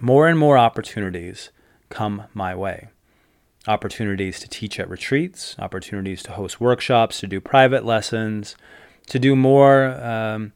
more 0.00 0.26
and 0.26 0.38
more 0.38 0.56
opportunities 0.56 1.50
come 1.90 2.24
my 2.32 2.54
way 2.54 2.88
opportunities 3.66 4.40
to 4.40 4.48
teach 4.48 4.78
at 4.78 4.88
retreats, 4.88 5.56
opportunities 5.58 6.22
to 6.24 6.32
host 6.32 6.60
workshops, 6.60 7.20
to 7.20 7.26
do 7.26 7.40
private 7.40 7.84
lessons, 7.84 8.56
to 9.06 9.18
do 9.18 9.34
more, 9.34 9.86
um, 10.02 10.52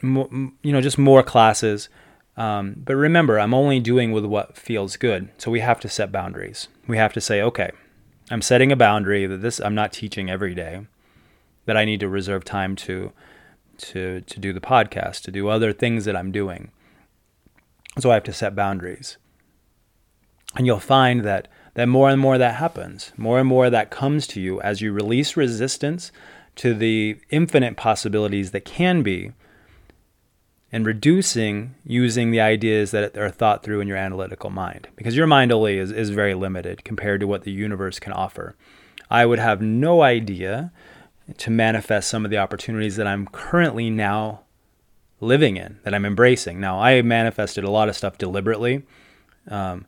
you 0.00 0.72
know, 0.72 0.80
just 0.80 0.98
more 0.98 1.22
classes. 1.22 1.88
Um, 2.36 2.74
but 2.78 2.94
remember, 2.94 3.38
I'm 3.38 3.54
only 3.54 3.80
doing 3.80 4.12
with 4.12 4.24
what 4.24 4.56
feels 4.56 4.96
good. 4.96 5.30
So 5.38 5.50
we 5.50 5.60
have 5.60 5.80
to 5.80 5.88
set 5.88 6.12
boundaries. 6.12 6.68
We 6.86 6.96
have 6.96 7.12
to 7.14 7.20
say, 7.20 7.42
okay, 7.42 7.70
I'm 8.30 8.42
setting 8.42 8.70
a 8.70 8.76
boundary 8.76 9.26
that 9.26 9.38
this 9.38 9.60
I'm 9.60 9.74
not 9.74 9.92
teaching 9.92 10.30
every 10.30 10.54
day, 10.54 10.86
that 11.68 11.76
I 11.76 11.84
need 11.84 12.00
to 12.00 12.08
reserve 12.08 12.46
time 12.46 12.74
to 12.76 13.12
to 13.76 14.22
to 14.22 14.40
do 14.40 14.54
the 14.54 14.60
podcast, 14.60 15.20
to 15.24 15.30
do 15.30 15.48
other 15.48 15.70
things 15.70 16.06
that 16.06 16.16
I'm 16.16 16.32
doing. 16.32 16.72
So 18.00 18.10
I 18.10 18.14
have 18.14 18.24
to 18.24 18.32
set 18.32 18.56
boundaries. 18.56 19.18
And 20.56 20.66
you'll 20.66 20.80
find 20.80 21.26
that 21.26 21.46
that 21.74 21.86
more 21.86 22.08
and 22.08 22.18
more 22.18 22.38
that 22.38 22.54
happens. 22.54 23.12
More 23.18 23.38
and 23.38 23.46
more 23.46 23.68
that 23.68 23.90
comes 23.90 24.26
to 24.28 24.40
you 24.40 24.62
as 24.62 24.80
you 24.80 24.94
release 24.94 25.36
resistance 25.36 26.10
to 26.56 26.72
the 26.72 27.18
infinite 27.28 27.76
possibilities 27.76 28.52
that 28.52 28.64
can 28.64 29.02
be 29.02 29.32
and 30.72 30.86
reducing 30.86 31.74
using 31.84 32.30
the 32.30 32.40
ideas 32.40 32.92
that 32.92 33.14
are 33.18 33.30
thought 33.30 33.62
through 33.62 33.80
in 33.80 33.88
your 33.88 33.98
analytical 33.98 34.48
mind 34.48 34.88
because 34.96 35.16
your 35.16 35.26
mind 35.26 35.52
only 35.52 35.76
is, 35.76 35.92
is 35.92 36.08
very 36.08 36.32
limited 36.32 36.82
compared 36.82 37.20
to 37.20 37.26
what 37.26 37.42
the 37.42 37.52
universe 37.52 37.98
can 37.98 38.14
offer. 38.14 38.56
I 39.10 39.26
would 39.26 39.38
have 39.38 39.60
no 39.60 40.00
idea 40.00 40.72
to 41.36 41.50
manifest 41.50 42.08
some 42.08 42.24
of 42.24 42.30
the 42.30 42.38
opportunities 42.38 42.96
that 42.96 43.06
I'm 43.06 43.26
currently 43.26 43.90
now 43.90 44.42
living 45.20 45.56
in, 45.56 45.78
that 45.84 45.94
I'm 45.94 46.04
embracing. 46.04 46.60
Now, 46.60 46.80
I 46.80 47.02
manifested 47.02 47.64
a 47.64 47.70
lot 47.70 47.88
of 47.88 47.96
stuff 47.96 48.18
deliberately, 48.18 48.84
um, 49.48 49.84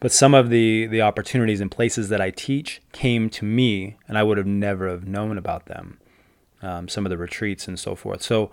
but 0.00 0.12
some 0.12 0.34
of 0.34 0.48
the 0.48 0.86
the 0.86 1.02
opportunities 1.02 1.60
and 1.60 1.70
places 1.70 2.08
that 2.08 2.20
I 2.20 2.30
teach 2.30 2.80
came 2.92 3.28
to 3.30 3.44
me, 3.44 3.96
and 4.08 4.16
I 4.16 4.22
would 4.22 4.38
have 4.38 4.46
never 4.46 4.88
have 4.88 5.06
known 5.06 5.36
about 5.38 5.66
them. 5.66 5.98
Um, 6.62 6.88
some 6.88 7.06
of 7.06 7.10
the 7.10 7.16
retreats 7.16 7.68
and 7.68 7.78
so 7.78 7.94
forth. 7.94 8.22
So 8.22 8.50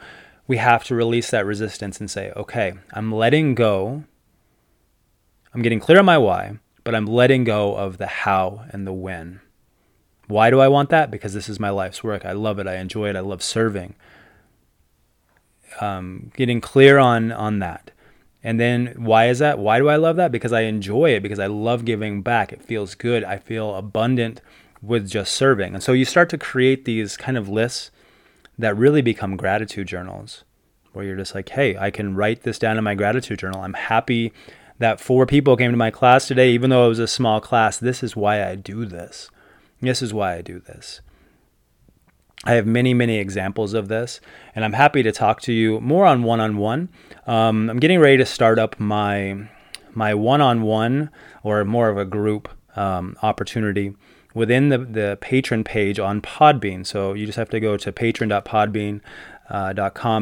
we 0.47 0.57
have 0.57 0.85
to 0.85 0.95
release 0.95 1.29
that 1.31 1.45
resistance 1.45 1.99
and 1.99 2.09
say, 2.09 2.31
okay, 2.37 2.73
I'm 2.93 3.11
letting 3.11 3.53
go. 3.53 4.05
I'm 5.53 5.61
getting 5.61 5.81
clear 5.81 5.99
on 5.99 6.05
my 6.05 6.17
why, 6.17 6.59
but 6.85 6.95
I'm 6.95 7.05
letting 7.05 7.43
go 7.43 7.75
of 7.75 7.97
the 7.97 8.07
how 8.07 8.65
and 8.69 8.87
the 8.87 8.93
when. 8.93 9.41
Why 10.27 10.49
do 10.49 10.59
I 10.59 10.67
want 10.67 10.89
that? 10.89 11.09
Because 11.09 11.33
this 11.33 11.49
is 11.49 11.59
my 11.59 11.69
life's 11.69 12.03
work. 12.03 12.25
I 12.25 12.33
love 12.33 12.59
it. 12.59 12.67
I 12.67 12.75
enjoy 12.75 13.09
it. 13.09 13.15
I 13.15 13.21
love 13.21 13.41
serving. 13.41 13.95
Um, 15.79 16.31
getting 16.35 16.61
clear 16.61 16.97
on 16.97 17.31
on 17.31 17.59
that. 17.59 17.91
And 18.43 18.59
then 18.59 18.93
why 18.97 19.27
is 19.27 19.39
that? 19.39 19.59
Why 19.59 19.79
do 19.79 19.89
I 19.89 19.95
love 19.95 20.15
that? 20.17 20.31
Because 20.31 20.53
I 20.53 20.61
enjoy 20.61 21.13
it, 21.13 21.23
because 21.23 21.39
I 21.39 21.47
love 21.47 21.85
giving 21.85 22.21
back. 22.21 22.53
It 22.53 22.61
feels 22.61 22.95
good. 22.95 23.23
I 23.23 23.37
feel 23.37 23.75
abundant 23.75 24.41
with 24.81 25.09
just 25.09 25.33
serving. 25.33 25.73
And 25.73 25.83
so 25.83 25.91
you 25.91 26.05
start 26.05 26.29
to 26.29 26.37
create 26.37 26.85
these 26.85 27.17
kind 27.17 27.37
of 27.37 27.49
lists 27.49 27.91
that 28.57 28.77
really 28.77 29.01
become 29.01 29.37
gratitude 29.37 29.87
journals 29.87 30.43
where 30.93 31.05
you're 31.05 31.17
just 31.17 31.35
like, 31.35 31.49
hey, 31.49 31.77
I 31.77 31.91
can 31.91 32.15
write 32.15 32.43
this 32.43 32.57
down 32.57 32.77
in 32.77 32.83
my 32.83 32.95
gratitude 32.95 33.39
journal. 33.39 33.61
I'm 33.61 33.73
happy 33.73 34.33
that 34.79 34.99
four 34.99 35.25
people 35.25 35.57
came 35.57 35.71
to 35.71 35.77
my 35.77 35.91
class 35.91 36.27
today, 36.27 36.51
even 36.51 36.69
though 36.69 36.85
it 36.85 36.89
was 36.89 36.99
a 36.99 37.07
small 37.07 37.41
class. 37.41 37.77
This 37.77 38.03
is 38.03 38.15
why 38.15 38.47
I 38.47 38.55
do 38.55 38.85
this. 38.85 39.29
This 39.81 40.01
is 40.01 40.13
why 40.13 40.35
I 40.35 40.41
do 40.41 40.59
this. 40.59 41.01
I 42.43 42.53
have 42.53 42.65
many, 42.65 42.93
many 42.93 43.17
examples 43.17 43.73
of 43.73 43.87
this, 43.87 44.21
and 44.55 44.63
I'm 44.63 44.73
happy 44.73 45.03
to 45.03 45.11
talk 45.11 45.41
to 45.41 45.53
you 45.53 45.79
more 45.81 46.05
on 46.05 46.23
one 46.23 46.39
on 46.39 46.57
one. 46.57 46.89
I'm 47.25 47.79
getting 47.79 47.99
ready 47.99 48.17
to 48.17 48.25
start 48.25 48.59
up 48.59 48.79
my 48.79 49.49
my 49.93 50.13
one 50.13 50.41
on 50.41 50.61
one 50.61 51.09
or 51.43 51.65
more 51.65 51.89
of 51.89 51.97
a 51.97 52.05
group 52.05 52.47
um, 52.75 53.17
opportunity 53.23 53.95
within 54.33 54.69
the, 54.69 54.77
the 54.77 55.17
patron 55.19 55.63
page 55.63 55.99
on 55.99 56.21
Podbean. 56.21 56.85
So 56.85 57.13
you 57.13 57.25
just 57.25 57.37
have 57.37 57.49
to 57.49 57.59
go 57.59 57.75
to 57.77 57.91
patron.podbean.com 57.91 59.01
uh, 59.49 59.73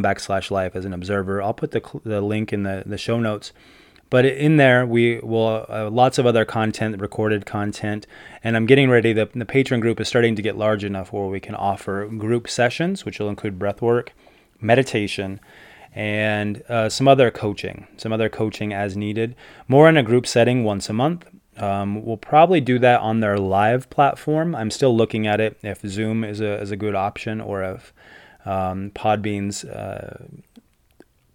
backslash 0.07 0.49
life 0.49 0.75
as 0.75 0.85
an 0.85 0.93
observer. 0.93 1.41
I'll 1.41 1.53
put 1.53 1.71
the, 1.71 1.81
the 2.05 2.21
link 2.21 2.53
in 2.53 2.63
the, 2.63 2.83
the 2.85 2.97
show 2.97 3.19
notes. 3.19 3.51
But 4.15 4.23
in 4.23 4.56
there, 4.56 4.86
we 4.86 5.19
will 5.19 5.65
uh, 5.67 5.89
lots 5.89 6.17
of 6.17 6.25
other 6.25 6.45
content, 6.45 7.01
recorded 7.01 7.45
content, 7.45 8.08
and 8.45 8.56
I'm 8.56 8.65
getting 8.65 8.89
ready. 8.89 9.12
The, 9.12 9.30
the 9.36 9.43
patron 9.43 9.82
group 9.82 9.99
is 9.99 10.08
starting 10.08 10.38
to 10.38 10.41
get 10.41 10.58
large 10.58 10.86
enough 10.86 11.12
where 11.12 11.25
we 11.25 11.41
can 11.41 11.54
offer 11.54 12.08
group 12.08 12.47
sessions, 12.47 13.04
which 13.04 13.19
will 13.19 13.28
include 13.28 13.60
breath 13.60 13.82
work, 13.82 14.13
meditation, 14.62 15.41
and 15.93 16.63
uh, 16.69 16.88
some 16.88 17.10
other 17.10 17.30
coaching, 17.30 17.88
some 17.97 18.13
other 18.13 18.30
coaching 18.30 18.71
as 18.71 18.95
needed. 18.95 19.36
More 19.67 19.89
in 19.89 19.97
a 19.97 20.01
group 20.01 20.28
setting 20.28 20.63
once 20.63 20.89
a 20.89 20.93
month, 20.93 21.28
um, 21.58 22.06
we'll 22.06 22.15
probably 22.15 22.62
do 22.62 22.80
that 22.80 23.01
on 23.01 23.19
their 23.19 23.38
live 23.38 23.89
platform. 23.89 24.56
I'm 24.56 24.71
still 24.71 24.95
looking 24.95 25.28
at 25.28 25.41
it 25.41 25.60
if 25.62 25.82
Zoom 25.82 26.23
is 26.23 26.39
a, 26.39 26.62
is 26.62 26.71
a 26.71 26.78
good 26.78 26.95
option 26.95 27.41
or 27.41 27.63
if 27.65 27.93
um, 28.45 28.91
Podbean's 28.91 29.65
uh, 29.65 30.23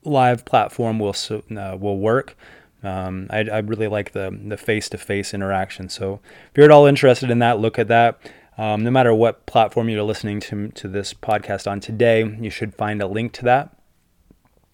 live 0.02 0.46
platform 0.46 0.98
will 0.98 1.14
uh, 1.30 1.76
will 1.78 1.98
work. 1.98 2.34
Um, 2.82 3.26
I, 3.30 3.40
I, 3.40 3.58
really 3.58 3.88
like 3.88 4.12
the 4.12 4.36
the 4.46 4.56
face 4.56 4.88
to 4.90 4.98
face 4.98 5.34
interaction. 5.34 5.88
So 5.90 6.20
if 6.50 6.56
you're 6.56 6.64
at 6.64 6.70
all 6.70 6.86
interested 6.86 7.30
in 7.30 7.38
that, 7.40 7.58
look 7.58 7.78
at 7.78 7.88
that. 7.88 8.18
Um, 8.56 8.84
no 8.84 8.90
matter 8.90 9.14
what 9.14 9.44
platform 9.46 9.88
you're 9.88 10.02
listening 10.02 10.40
to 10.40 10.68
to 10.68 10.88
this 10.88 11.12
podcast 11.12 11.70
on 11.70 11.80
today, 11.80 12.24
you 12.40 12.48
should 12.48 12.74
find 12.74 13.02
a 13.02 13.06
link 13.06 13.32
to 13.34 13.44
that. 13.44 13.76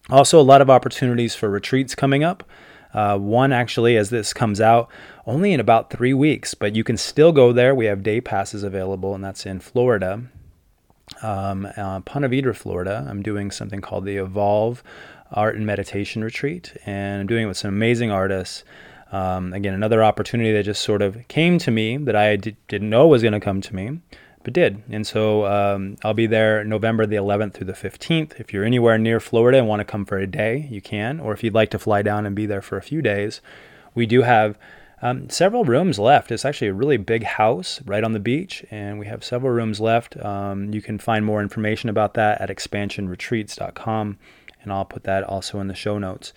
Also, 0.09 0.39
a 0.39 0.41
lot 0.41 0.61
of 0.61 0.69
opportunities 0.69 1.35
for 1.35 1.49
retreats 1.49 1.95
coming 1.95 2.23
up. 2.23 2.43
Uh, 2.93 3.17
one 3.17 3.51
actually, 3.51 3.97
as 3.97 4.09
this 4.09 4.33
comes 4.33 4.61
out, 4.61 4.89
only 5.25 5.51
in 5.51 5.59
about 5.59 5.89
three 5.89 6.13
weeks, 6.13 6.53
but 6.53 6.75
you 6.75 6.83
can 6.83 6.95
still 6.95 7.33
go 7.33 7.51
there. 7.51 7.75
We 7.75 7.85
have 7.85 8.03
day 8.03 8.21
passes 8.21 8.63
available, 8.63 9.13
and 9.13 9.23
that's 9.23 9.45
in 9.45 9.59
Florida. 9.59 10.23
Um, 11.21 11.65
uh, 11.65 11.99
Vedra, 12.01 12.55
Florida. 12.55 13.05
I'm 13.09 13.21
doing 13.21 13.51
something 13.51 13.81
called 13.81 14.05
the 14.05 14.17
Evolve 14.17 14.83
Art 15.31 15.55
and 15.55 15.65
Meditation 15.65 16.23
Retreat, 16.23 16.73
and 16.85 17.21
I'm 17.21 17.27
doing 17.27 17.43
it 17.43 17.47
with 17.47 17.57
some 17.57 17.69
amazing 17.69 18.11
artists. 18.11 18.63
Um, 19.11 19.53
again, 19.53 19.73
another 19.73 20.03
opportunity 20.03 20.51
that 20.53 20.63
just 20.63 20.81
sort 20.81 21.01
of 21.01 21.27
came 21.27 21.57
to 21.59 21.71
me 21.71 21.97
that 21.97 22.15
I 22.15 22.35
d- 22.35 22.55
didn't 22.67 22.89
know 22.89 23.07
was 23.07 23.21
going 23.21 23.33
to 23.33 23.39
come 23.39 23.61
to 23.61 23.75
me, 23.75 24.01
but 24.43 24.53
did. 24.53 24.83
And 24.89 25.07
so 25.07 25.45
um, 25.45 25.97
I'll 26.03 26.13
be 26.13 26.27
there 26.27 26.63
November 26.63 27.05
the 27.05 27.15
11th 27.15 27.53
through 27.53 27.67
the 27.67 27.73
15th. 27.73 28.39
If 28.39 28.53
you're 28.53 28.65
anywhere 28.65 28.97
near 28.97 29.19
Florida 29.19 29.59
and 29.59 29.67
want 29.67 29.79
to 29.79 29.85
come 29.85 30.05
for 30.05 30.17
a 30.17 30.27
day, 30.27 30.67
you 30.69 30.81
can. 30.81 31.19
Or 31.19 31.33
if 31.33 31.43
you'd 31.43 31.53
like 31.53 31.69
to 31.71 31.79
fly 31.79 32.01
down 32.01 32.25
and 32.25 32.35
be 32.35 32.45
there 32.45 32.61
for 32.61 32.77
a 32.77 32.81
few 32.81 33.01
days, 33.01 33.41
we 33.95 34.05
do 34.05 34.23
have 34.23 34.57
um, 35.01 35.29
several 35.29 35.63
rooms 35.63 35.99
left. 35.99 36.31
It's 36.31 36.45
actually 36.45 36.69
a 36.69 36.73
really 36.73 36.97
big 36.97 37.23
house 37.23 37.81
right 37.85 38.03
on 38.03 38.13
the 38.13 38.19
beach, 38.19 38.65
and 38.71 38.97
we 38.97 39.05
have 39.05 39.23
several 39.23 39.51
rooms 39.51 39.79
left. 39.79 40.17
Um, 40.23 40.73
you 40.73 40.81
can 40.81 40.97
find 40.97 41.23
more 41.23 41.41
information 41.41 41.89
about 41.89 42.15
that 42.15 42.41
at 42.41 42.49
expansionretreats.com, 42.49 44.17
and 44.67 44.73
I'll 44.73 44.85
put 44.85 45.03
that 45.05 45.23
also 45.23 45.59
in 45.61 45.67
the 45.67 45.75
show 45.75 45.97
notes. 45.97 46.33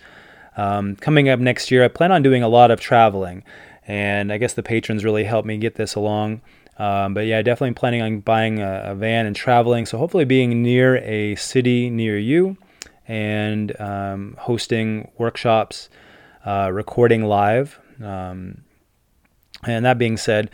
Um, 0.55 0.95
coming 0.95 1.27
up 1.27 1.39
next 1.39 1.69
year, 1.69 1.83
I 1.83 1.89
plan 1.89 2.11
on 2.11 2.23
doing 2.23 2.43
a 2.43 2.47
lot 2.47 2.71
of 2.71 2.79
traveling, 2.79 3.43
and 3.85 4.31
I 4.31 4.37
guess 4.37 4.53
the 4.53 4.63
patrons 4.63 5.03
really 5.03 5.25
helped 5.25 5.45
me 5.45 5.57
get 5.57 5.75
this 5.75 5.95
along. 5.95 6.41
Um, 6.77 7.13
but 7.13 7.25
yeah, 7.25 7.41
definitely 7.41 7.73
planning 7.73 8.01
on 8.01 8.19
buying 8.21 8.59
a, 8.59 8.83
a, 8.87 8.95
van 8.95 9.25
and 9.25 9.35
traveling. 9.35 9.85
So 9.85 9.97
hopefully, 9.97 10.25
being 10.25 10.63
near 10.63 10.97
a 10.97 11.35
city 11.35 11.89
near 11.89 12.17
you 12.17 12.57
and 13.07 13.79
um, 13.79 14.35
hosting 14.39 15.11
workshops, 15.17 15.89
uh, 16.45 16.69
recording 16.71 17.25
live 17.25 17.79
um, 18.01 18.63
and 19.63 19.85
that 19.85 19.97
being 19.97 20.17
said, 20.17 20.49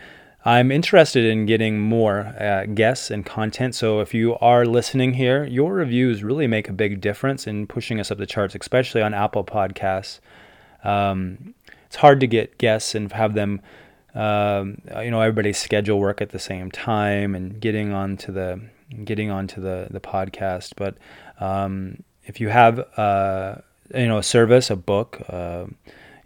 I'm 0.47 0.71
interested 0.71 1.25
in 1.25 1.45
getting 1.45 1.77
more 1.77 2.19
uh, 2.39 2.67
guests 2.67 3.12
and 3.12 3.25
content. 3.25 3.75
So 3.75 3.99
if 3.99 4.13
you 4.13 4.38
are 4.38 4.65
listening 4.65 5.15
here, 5.15 5.43
your 5.43 5.73
reviews 5.73 6.23
really 6.23 6.47
make 6.47 6.69
a 6.69 6.71
big 6.71 7.01
difference 7.01 7.47
in 7.47 7.67
pushing 7.67 7.99
us 7.99 8.12
up 8.12 8.17
the 8.17 8.25
charts, 8.25 8.55
especially 8.55 9.01
on 9.01 9.13
Apple 9.13 9.43
Podcasts. 9.43 10.21
Um, 10.86 11.53
it's 11.88 11.97
hard 11.97 12.21
to 12.21 12.27
get 12.27 12.57
guests 12.60 12.95
and 12.95 13.12
have 13.12 13.33
them, 13.33 13.60
um, 14.15 14.77
you 15.01 15.12
know, 15.12 15.19
everybody's 15.19 15.57
schedule 15.57 15.99
work 15.99 16.21
at 16.21 16.29
the 16.29 16.39
same 16.39 16.71
time 16.71 17.36
and 17.36 17.60
getting 17.60 17.91
onto 17.91 18.31
the 18.31 18.62
getting 19.03 19.29
onto 19.29 19.60
the 19.60 19.88
the 19.91 19.99
podcast. 19.99 20.75
But 20.77 20.95
um, 21.41 22.03
if 22.23 22.39
you 22.39 22.47
have, 22.47 22.79
uh, 22.97 23.55
you 23.93 24.07
know, 24.07 24.19
a 24.19 24.23
service, 24.23 24.69
a 24.69 24.77
book. 24.77 25.21
Uh, 25.27 25.65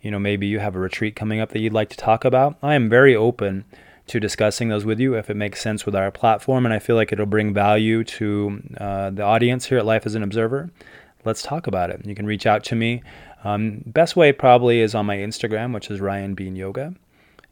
you 0.03 0.09
know, 0.09 0.19
maybe 0.19 0.47
you 0.47 0.57
have 0.59 0.75
a 0.75 0.79
retreat 0.79 1.15
coming 1.15 1.39
up 1.39 1.49
that 1.49 1.59
you'd 1.59 1.73
like 1.73 1.89
to 1.89 1.97
talk 1.97 2.25
about, 2.25 2.57
I 2.63 2.73
am 2.73 2.89
very 2.89 3.15
open 3.15 3.65
to 4.07 4.19
discussing 4.19 4.69
those 4.69 4.85
with 4.85 4.99
you 4.99 5.15
if 5.15 5.29
it 5.29 5.35
makes 5.35 5.61
sense 5.61 5.85
with 5.85 5.95
our 5.95 6.11
platform 6.11 6.65
and 6.65 6.73
I 6.73 6.79
feel 6.79 6.95
like 6.95 7.11
it'll 7.11 7.25
bring 7.25 7.53
value 7.53 8.03
to 8.03 8.61
uh, 8.77 9.09
the 9.09 9.23
audience 9.23 9.65
here 9.65 9.77
at 9.77 9.85
Life 9.85 10.05
as 10.05 10.15
an 10.15 10.23
Observer. 10.23 10.69
Let's 11.23 11.43
talk 11.43 11.67
about 11.67 11.89
it. 11.91 12.05
You 12.05 12.15
can 12.15 12.25
reach 12.25 12.45
out 12.45 12.63
to 12.65 12.75
me. 12.75 13.03
Um, 13.43 13.83
best 13.85 14.15
way 14.15 14.31
probably 14.31 14.81
is 14.81 14.95
on 14.95 15.05
my 15.05 15.17
Instagram, 15.17 15.73
which 15.73 15.89
is 15.91 15.99
Ryan 15.99 16.33
Bean 16.33 16.55
Yoga. 16.55 16.95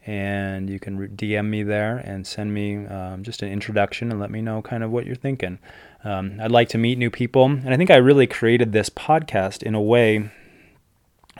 And 0.05 0.69
you 0.69 0.79
can 0.79 1.09
DM 1.09 1.49
me 1.49 1.61
there 1.61 1.97
and 1.97 2.25
send 2.25 2.53
me 2.53 2.85
um, 2.87 3.21
just 3.21 3.43
an 3.43 3.51
introduction 3.51 4.11
and 4.11 4.19
let 4.19 4.31
me 4.31 4.41
know 4.41 4.61
kind 4.61 4.83
of 4.83 4.91
what 4.91 5.05
you're 5.05 5.15
thinking. 5.15 5.59
Um, 6.03 6.39
I'd 6.41 6.51
like 6.51 6.69
to 6.69 6.77
meet 6.77 6.97
new 6.97 7.11
people. 7.11 7.45
And 7.45 7.69
I 7.69 7.77
think 7.77 7.91
I 7.91 7.97
really 7.97 8.25
created 8.25 8.71
this 8.71 8.89
podcast 8.89 9.61
in 9.61 9.75
a 9.75 9.81
way 9.81 10.31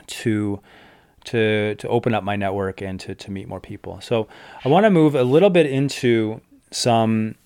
to 0.06 0.60
to 1.24 1.74
to 1.76 1.88
open 1.88 2.14
up 2.14 2.24
my 2.24 2.36
network 2.36 2.80
and 2.80 2.98
to 3.00 3.14
to 3.14 3.30
meet 3.30 3.48
more 3.48 3.60
people. 3.60 4.00
So 4.00 4.28
I 4.64 4.68
want 4.68 4.84
to 4.84 4.90
move 4.90 5.14
a 5.14 5.24
little 5.24 5.50
bit 5.50 5.66
into 5.66 6.40
some 6.70 7.36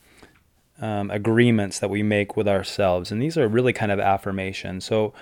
um, 0.80 1.10
agreements 1.10 1.78
that 1.78 1.90
we 1.90 2.02
make 2.02 2.36
with 2.36 2.48
ourselves, 2.48 3.10
and 3.10 3.22
these 3.22 3.38
are 3.38 3.48
really 3.48 3.72
kind 3.72 3.92
of 3.92 4.00
affirmations. 4.00 4.84
So. 4.84 5.12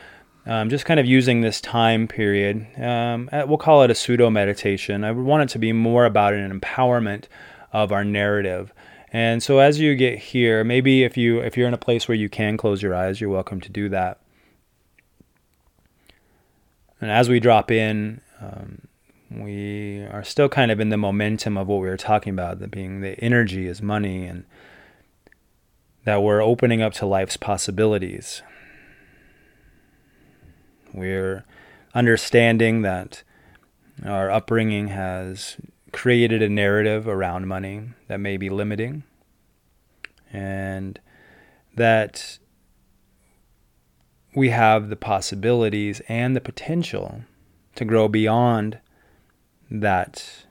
Um, 0.45 0.71
just 0.71 0.85
kind 0.85 0.99
of 0.99 1.07
using 1.07 1.41
this 1.41 1.61
time 1.61 2.09
period, 2.09 2.67
um, 2.77 3.31
we'll 3.47 3.59
call 3.59 3.85
it 3.85 3.93
a 3.93 3.95
pseudo 3.95 4.29
meditation. 4.29 5.05
I 5.05 5.13
want 5.13 5.45
it 5.45 5.53
to 5.53 5.61
be 5.61 5.73
more 5.73 6.05
about 6.05 6.35
an 6.35 6.61
empowerment 6.61 7.27
of 7.73 7.93
our 7.93 8.05
narrative. 8.05 8.73
And 9.13 9.43
so 9.43 9.59
as 9.59 9.79
you 9.79 9.95
get 9.95 10.19
here, 10.19 10.65
maybe 10.65 11.05
if 11.05 11.17
you 11.19 11.41
if 11.41 11.57
you're 11.57 11.69
in 11.69 11.75
a 11.75 11.79
place 11.79 12.09
where 12.09 12.17
you 12.17 12.31
can 12.31 12.57
close 12.57 12.83
your 12.83 12.95
eyes, 12.95 13.21
you're 13.21 13.31
welcome 13.31 13.61
to 13.61 13.69
do 13.69 13.91
that. 13.91 14.21
And 17.01 17.11
as 17.11 17.29
we 17.29 17.39
drop 17.39 17.71
in, 17.71 18.21
um, 18.43 18.89
we 19.31 20.01
are 20.01 20.25
still 20.25 20.49
kind 20.49 20.71
of 20.71 20.81
in 20.81 20.89
the 20.89 20.97
momentum 20.97 21.57
of 21.57 21.69
what 21.69 21.81
we 21.81 21.89
were 21.89 21.97
talking 21.97 22.33
about, 22.33 22.59
that 22.59 22.71
being 22.71 23.01
the 23.01 23.19
energy 23.21 23.67
is 23.67 23.81
money, 23.81 24.25
and 24.27 24.45
that 26.05 26.23
we're 26.23 26.43
opening 26.43 26.83
up 26.83 26.93
to 26.95 27.07
life's 27.07 27.37
possibilities. 27.37 28.43
We're 30.93 31.45
understanding 31.95 32.83
that 32.83 33.23
our 34.05 34.31
upbringing 34.31 34.89
has 34.89 35.57
created 35.93 36.43
a 36.43 36.49
narrative 36.49 37.07
around 37.07 37.47
money 37.47 37.91
that 38.09 38.19
may 38.19 38.37
be 38.37 38.51
limiting, 38.51 39.05
and 40.33 40.99
that 41.77 42.39
we 44.35 44.51
have 44.51 44.89
the 44.89 44.97
possibilities 44.97 46.01
and 46.09 46.35
the 46.35 46.41
potential 46.41 47.23
to 47.77 47.85
grow 47.85 48.09
beyond 48.09 48.79
that 49.71 50.45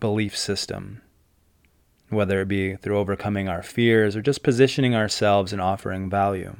belief 0.00 0.36
system, 0.36 1.00
whether 2.10 2.40
it 2.40 2.48
be 2.48 2.76
through 2.76 2.98
overcoming 2.98 3.48
our 3.48 3.62
fears 3.62 4.14
or 4.14 4.22
just 4.22 4.42
positioning 4.42 4.94
ourselves 4.94 5.52
and 5.52 5.62
offering 5.62 6.10
value. 6.10 6.56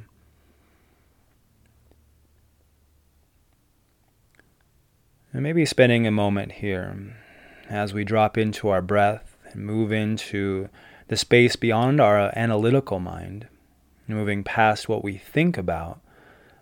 And 5.31 5.41
maybe 5.41 5.65
spending 5.65 6.05
a 6.05 6.11
moment 6.11 6.53
here 6.53 7.15
as 7.67 7.93
we 7.93 8.03
drop 8.03 8.37
into 8.37 8.69
our 8.69 8.81
breath 8.81 9.35
and 9.51 9.65
move 9.65 9.91
into 9.91 10.69
the 11.07 11.17
space 11.17 11.55
beyond 11.55 11.99
our 11.99 12.31
analytical 12.35 12.99
mind, 12.99 13.47
moving 14.07 14.43
past 14.43 14.87
what 14.87 15.03
we 15.03 15.17
think 15.17 15.57
about 15.57 15.99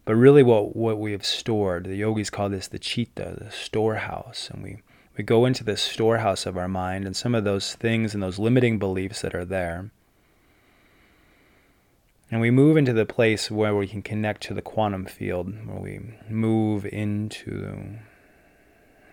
but 0.05 0.15
really, 0.15 0.41
what, 0.41 0.75
what 0.75 0.99
we 0.99 1.11
have 1.11 1.25
stored, 1.25 1.85
the 1.85 1.95
yogis 1.95 2.29
call 2.29 2.49
this 2.49 2.67
the 2.67 2.79
chitta, 2.79 3.37
the 3.39 3.51
storehouse. 3.51 4.49
And 4.51 4.63
we, 4.63 4.81
we 5.15 5.23
go 5.23 5.45
into 5.45 5.63
the 5.63 5.77
storehouse 5.77 6.45
of 6.45 6.57
our 6.57 6.67
mind 6.67 7.05
and 7.05 7.15
some 7.15 7.35
of 7.35 7.43
those 7.43 7.75
things 7.75 8.13
and 8.13 8.23
those 8.23 8.39
limiting 8.39 8.79
beliefs 8.79 9.21
that 9.21 9.35
are 9.35 9.45
there. 9.45 9.91
And 12.31 12.41
we 12.41 12.49
move 12.49 12.77
into 12.77 12.93
the 12.93 13.05
place 13.05 13.51
where 13.51 13.75
we 13.75 13.87
can 13.87 14.01
connect 14.01 14.41
to 14.43 14.53
the 14.53 14.61
quantum 14.61 15.05
field, 15.05 15.53
where 15.67 15.79
we 15.79 15.99
move 16.29 16.85
into 16.85 17.97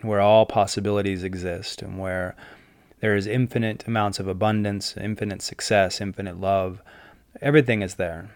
where 0.03 0.21
all 0.21 0.47
possibilities 0.47 1.25
exist 1.25 1.83
and 1.83 1.99
where 1.99 2.37
there 3.01 3.17
is 3.17 3.27
infinite 3.27 3.87
amounts 3.87 4.21
of 4.21 4.29
abundance, 4.29 4.97
infinite 4.97 5.43
success, 5.43 6.01
infinite 6.01 6.41
love. 6.41 6.81
Everything 7.43 7.83
is 7.83 7.97
there 7.97 8.31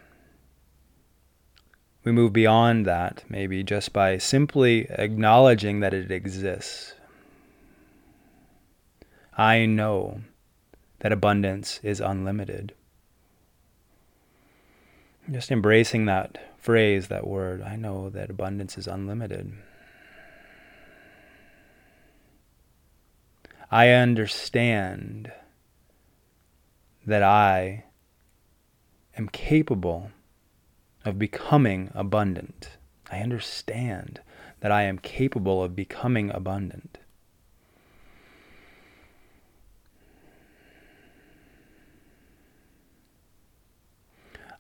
we 2.04 2.12
move 2.12 2.32
beyond 2.32 2.86
that, 2.86 3.24
maybe 3.28 3.62
just 3.62 3.92
by 3.92 4.18
simply 4.18 4.86
acknowledging 4.90 5.80
that 5.80 5.94
it 5.94 6.10
exists. 6.10 6.94
I 9.36 9.66
know 9.66 10.22
that 11.00 11.12
abundance 11.12 11.80
is 11.82 12.00
unlimited. 12.00 12.74
Just 15.30 15.50
embracing 15.50 16.06
that 16.06 16.38
phrase, 16.58 17.08
that 17.08 17.26
word, 17.26 17.62
I 17.62 17.76
know 17.76 18.10
that 18.10 18.30
abundance 18.30 18.76
is 18.76 18.86
unlimited. 18.86 19.52
I 23.70 23.88
understand 23.88 25.32
that 27.06 27.22
I 27.22 27.84
am 29.16 29.28
capable 29.28 30.10
of 31.04 31.18
becoming 31.18 31.90
abundant. 31.94 32.76
I 33.10 33.20
understand 33.20 34.20
that 34.60 34.72
I 34.72 34.82
am 34.82 34.98
capable 34.98 35.62
of 35.62 35.76
becoming 35.76 36.30
abundant. 36.30 36.98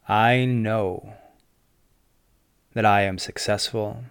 I 0.08 0.44
know 0.44 1.14
that 2.74 2.84
I 2.84 3.02
am 3.02 3.18
successful. 3.18 4.04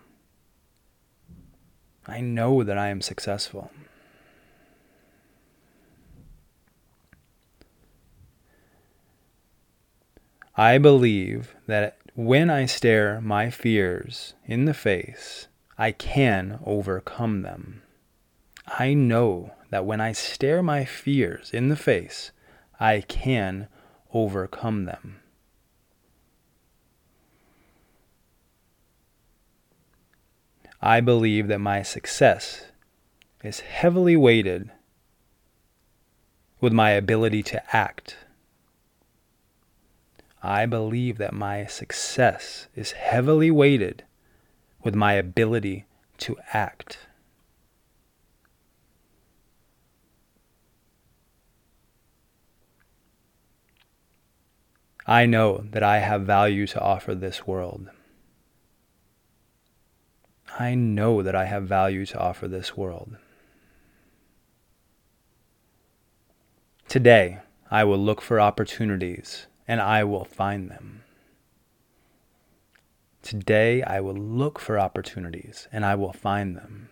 I 2.07 2.21
know 2.21 2.63
that 2.63 2.77
I 2.77 2.87
am 2.87 3.01
successful. 3.01 3.71
I 10.55 10.77
believe 10.77 11.55
that 11.67 11.97
when 12.15 12.49
I 12.49 12.65
stare 12.65 13.21
my 13.21 13.49
fears 13.49 14.33
in 14.45 14.65
the 14.65 14.73
face, 14.73 15.47
I 15.77 15.91
can 15.91 16.59
overcome 16.65 17.41
them. 17.41 17.83
I 18.67 18.93
know 18.93 19.51
that 19.69 19.85
when 19.85 20.01
I 20.01 20.11
stare 20.11 20.61
my 20.61 20.83
fears 20.83 21.51
in 21.53 21.69
the 21.69 21.75
face, 21.75 22.31
I 22.79 23.01
can 23.01 23.67
overcome 24.13 24.85
them. 24.85 25.21
I 30.81 30.99
believe 30.99 31.47
that 31.47 31.59
my 31.59 31.81
success 31.83 32.65
is 33.43 33.61
heavily 33.61 34.17
weighted 34.17 34.71
with 36.59 36.73
my 36.73 36.91
ability 36.91 37.43
to 37.43 37.75
act 37.75 38.17
I 40.43 40.65
believe 40.65 41.17
that 41.19 41.33
my 41.33 41.65
success 41.65 42.67
is 42.75 42.93
heavily 42.93 43.51
weighted 43.51 44.03
with 44.83 44.95
my 44.95 45.13
ability 45.13 45.85
to 46.17 46.37
act. 46.51 46.97
I 55.05 55.25
know 55.25 55.65
that 55.71 55.83
I 55.83 55.99
have 55.99 56.21
value 56.21 56.65
to 56.67 56.81
offer 56.81 57.13
this 57.13 57.45
world. 57.45 57.89
I 60.59 60.73
know 60.75 61.21
that 61.21 61.35
I 61.35 61.45
have 61.45 61.63
value 61.63 62.05
to 62.07 62.19
offer 62.19 62.47
this 62.47 62.75
world. 62.75 63.17
Today, 66.87 67.39
I 67.69 67.83
will 67.83 67.97
look 67.97 68.21
for 68.21 68.39
opportunities 68.39 69.47
and 69.67 69.81
I 69.81 70.03
will 70.03 70.25
find 70.25 70.69
them. 70.69 71.03
Today, 73.21 73.83
I 73.83 73.99
will 73.99 74.15
look 74.15 74.59
for 74.59 74.79
opportunities 74.79 75.67
and 75.71 75.85
I 75.85 75.95
will 75.95 76.13
find 76.13 76.55
them. 76.57 76.89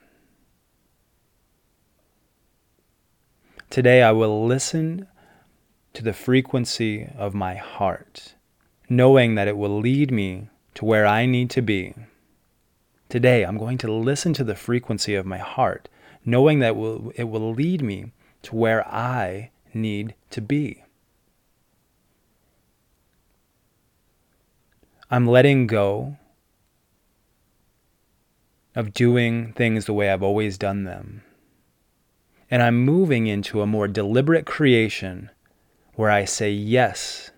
Today, 3.69 4.03
I 4.03 4.11
will 4.11 4.45
listen 4.45 5.07
to 5.93 6.03
the 6.03 6.13
frequency 6.13 7.09
of 7.17 7.33
my 7.33 7.55
heart, 7.55 8.35
knowing 8.89 9.35
that 9.35 9.47
it 9.47 9.57
will 9.57 9.79
lead 9.79 10.11
me 10.11 10.49
to 10.75 10.85
where 10.85 11.05
I 11.05 11.25
need 11.25 11.49
to 11.51 11.61
be. 11.61 11.93
Today, 13.09 13.43
I'm 13.43 13.57
going 13.57 13.79
to 13.79 13.91
listen 13.91 14.33
to 14.33 14.43
the 14.43 14.55
frequency 14.55 15.15
of 15.15 15.25
my 15.25 15.39
heart, 15.39 15.89
knowing 16.23 16.59
that 16.59 16.75
it 17.17 17.27
will, 17.27 17.53
lead 17.53 17.81
me 17.81 18.11
to 18.43 18.55
where 18.55 18.87
I 18.87 19.51
need 19.73 20.13
to 20.29 20.41
be. 20.41 20.83
I'm 25.11 25.25
letting 25.25 25.65
go 25.65 26.17
of 28.75 28.93
doing 28.93 29.53
things 29.53 29.85
the 29.85 29.93
way 29.93 30.09
I've 30.11 30.21
always 30.21 30.57
done 30.57 30.83
them. 30.83 31.23
And 32.51 32.61
I'm 32.61 32.79
moving 32.79 33.27
into 33.27 33.61
a 33.61 33.67
more 33.67 33.87
deliberate 33.87 34.45
creation 34.45 35.31
where 35.95 36.11
I 36.11 36.25
say 36.25 36.51
yes. 36.51 37.31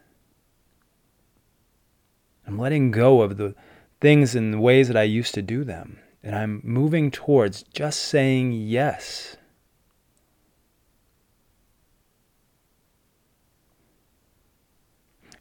I'm 2.45 2.57
letting 2.57 2.91
go 2.91 3.21
of 3.21 3.37
the 3.37 3.55
things 4.01 4.35
and 4.35 4.53
the 4.53 4.59
ways 4.59 4.87
that 4.87 4.97
I 4.97 5.03
used 5.03 5.33
to 5.35 5.41
do 5.41 5.63
them. 5.63 5.99
And 6.21 6.35
I'm 6.35 6.61
moving 6.63 7.09
towards 7.09 7.63
just 7.63 8.01
saying 8.01 8.51
yes. 8.51 9.37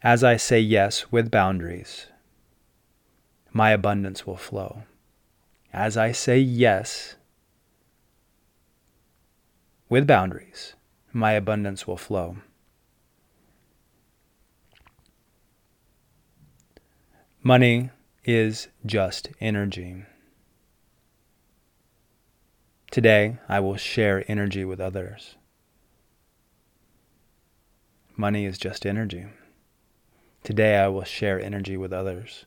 As 0.02 0.24
I 0.24 0.36
say 0.36 0.60
yes 0.60 1.12
with 1.12 1.30
boundaries, 1.30 2.06
my 3.52 3.70
abundance 3.70 4.26
will 4.26 4.36
flow. 4.36 4.82
As 5.72 5.96
I 5.96 6.12
say 6.12 6.38
yes, 6.38 7.16
with 9.88 10.06
boundaries, 10.06 10.74
my 11.12 11.32
abundance 11.32 11.86
will 11.86 11.96
flow. 11.96 12.36
Money 17.42 17.90
is 18.24 18.68
just 18.84 19.30
energy. 19.40 20.04
Today, 22.90 23.38
I 23.48 23.60
will 23.60 23.76
share 23.76 24.24
energy 24.28 24.64
with 24.64 24.80
others. 24.80 25.36
Money 28.16 28.44
is 28.44 28.58
just 28.58 28.84
energy. 28.84 29.26
Today, 30.42 30.76
I 30.76 30.88
will 30.88 31.04
share 31.04 31.40
energy 31.40 31.76
with 31.76 31.92
others. 31.92 32.44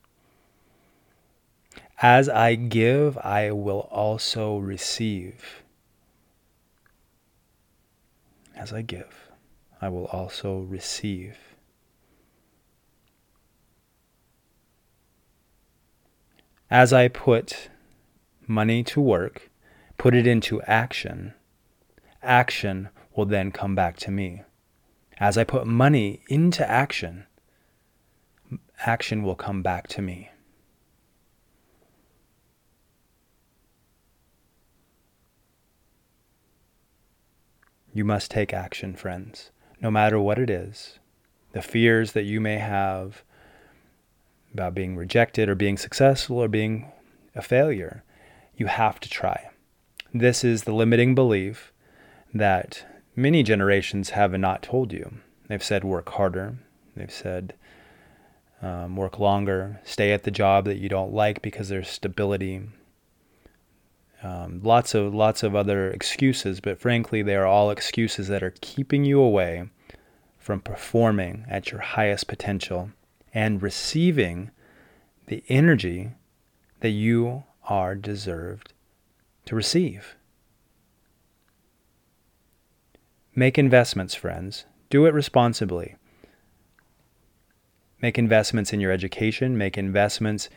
As 2.01 2.27
I 2.27 2.55
give, 2.55 3.17
I 3.17 3.51
will 3.51 3.87
also 3.91 4.57
receive. 4.57 5.63
As 8.55 8.73
I 8.73 8.81
give, 8.81 9.29
I 9.81 9.89
will 9.89 10.05
also 10.05 10.59
receive. 10.59 11.37
As 16.69 16.91
I 16.91 17.07
put 17.07 17.69
money 18.47 18.83
to 18.85 18.99
work, 18.99 19.49
put 19.97 20.15
it 20.15 20.25
into 20.25 20.61
action, 20.63 21.33
action 22.21 22.89
will 23.15 23.25
then 23.25 23.51
come 23.51 23.75
back 23.75 23.97
to 23.97 24.11
me. 24.11 24.41
As 25.19 25.37
I 25.37 25.43
put 25.43 25.67
money 25.67 26.23
into 26.27 26.67
action, 26.69 27.25
action 28.79 29.23
will 29.23 29.35
come 29.35 29.61
back 29.61 29.87
to 29.89 30.01
me. 30.01 30.31
You 37.93 38.03
must 38.03 38.31
take 38.31 38.53
action, 38.53 38.95
friends, 38.95 39.51
no 39.79 39.91
matter 39.91 40.19
what 40.19 40.39
it 40.39 40.49
is. 40.49 40.99
The 41.51 41.61
fears 41.61 42.13
that 42.13 42.23
you 42.23 42.41
may 42.41 42.57
have 42.57 43.23
about 44.53 44.73
being 44.73 44.95
rejected 44.95 45.47
or 45.47 45.55
being 45.55 45.77
successful 45.77 46.37
or 46.37 46.47
being 46.47 46.91
a 47.35 47.41
failure, 47.41 48.03
you 48.55 48.65
have 48.65 48.99
to 48.99 49.09
try. 49.09 49.49
This 50.13 50.43
is 50.43 50.63
the 50.63 50.73
limiting 50.73 51.15
belief 51.15 51.71
that 52.33 52.85
many 53.15 53.43
generations 53.43 54.11
have 54.11 54.31
not 54.33 54.63
told 54.63 54.91
you. 54.91 55.19
They've 55.47 55.63
said 55.63 55.83
work 55.83 56.09
harder. 56.09 56.57
They've 56.95 57.11
said 57.11 57.53
um, 58.63 58.95
work 58.95 59.19
longer, 59.19 59.81
stay 59.83 60.13
at 60.13 60.23
the 60.23 60.31
job 60.31 60.65
that 60.65 60.77
you 60.77 60.87
don't 60.87 61.13
like 61.13 61.41
because 61.41 61.69
there's 61.69 61.89
stability, 61.89 62.61
um, 64.23 64.61
lots 64.63 64.95
of 64.95 65.13
lots 65.13 65.43
of 65.43 65.55
other 65.55 65.89
excuses, 65.89 66.59
but 66.59 66.79
frankly, 66.79 67.21
they 67.21 67.35
are 67.35 67.45
all 67.45 67.69
excuses 67.69 68.27
that 68.29 68.41
are 68.41 68.53
keeping 68.61 69.03
you 69.03 69.19
away 69.19 69.69
from 70.39 70.61
performing 70.61 71.45
at 71.49 71.71
your 71.71 71.81
highest 71.81 72.27
potential 72.27 72.91
and 73.33 73.61
receiving 73.61 74.51
the 75.27 75.43
energy 75.49 76.11
that 76.79 76.89
you 76.89 77.43
are 77.67 77.95
deserved 77.95 78.73
to 79.45 79.55
receive. 79.55 80.15
Make 83.35 83.57
investments, 83.57 84.13
friends. 84.13 84.65
Do 84.89 85.05
it 85.05 85.13
responsibly. 85.13 85.95
Make 88.01 88.19
investments 88.19 88.73
in 88.73 88.79
your 88.79 88.91
education, 88.91 89.57
make 89.57 89.77
investments 89.77 90.49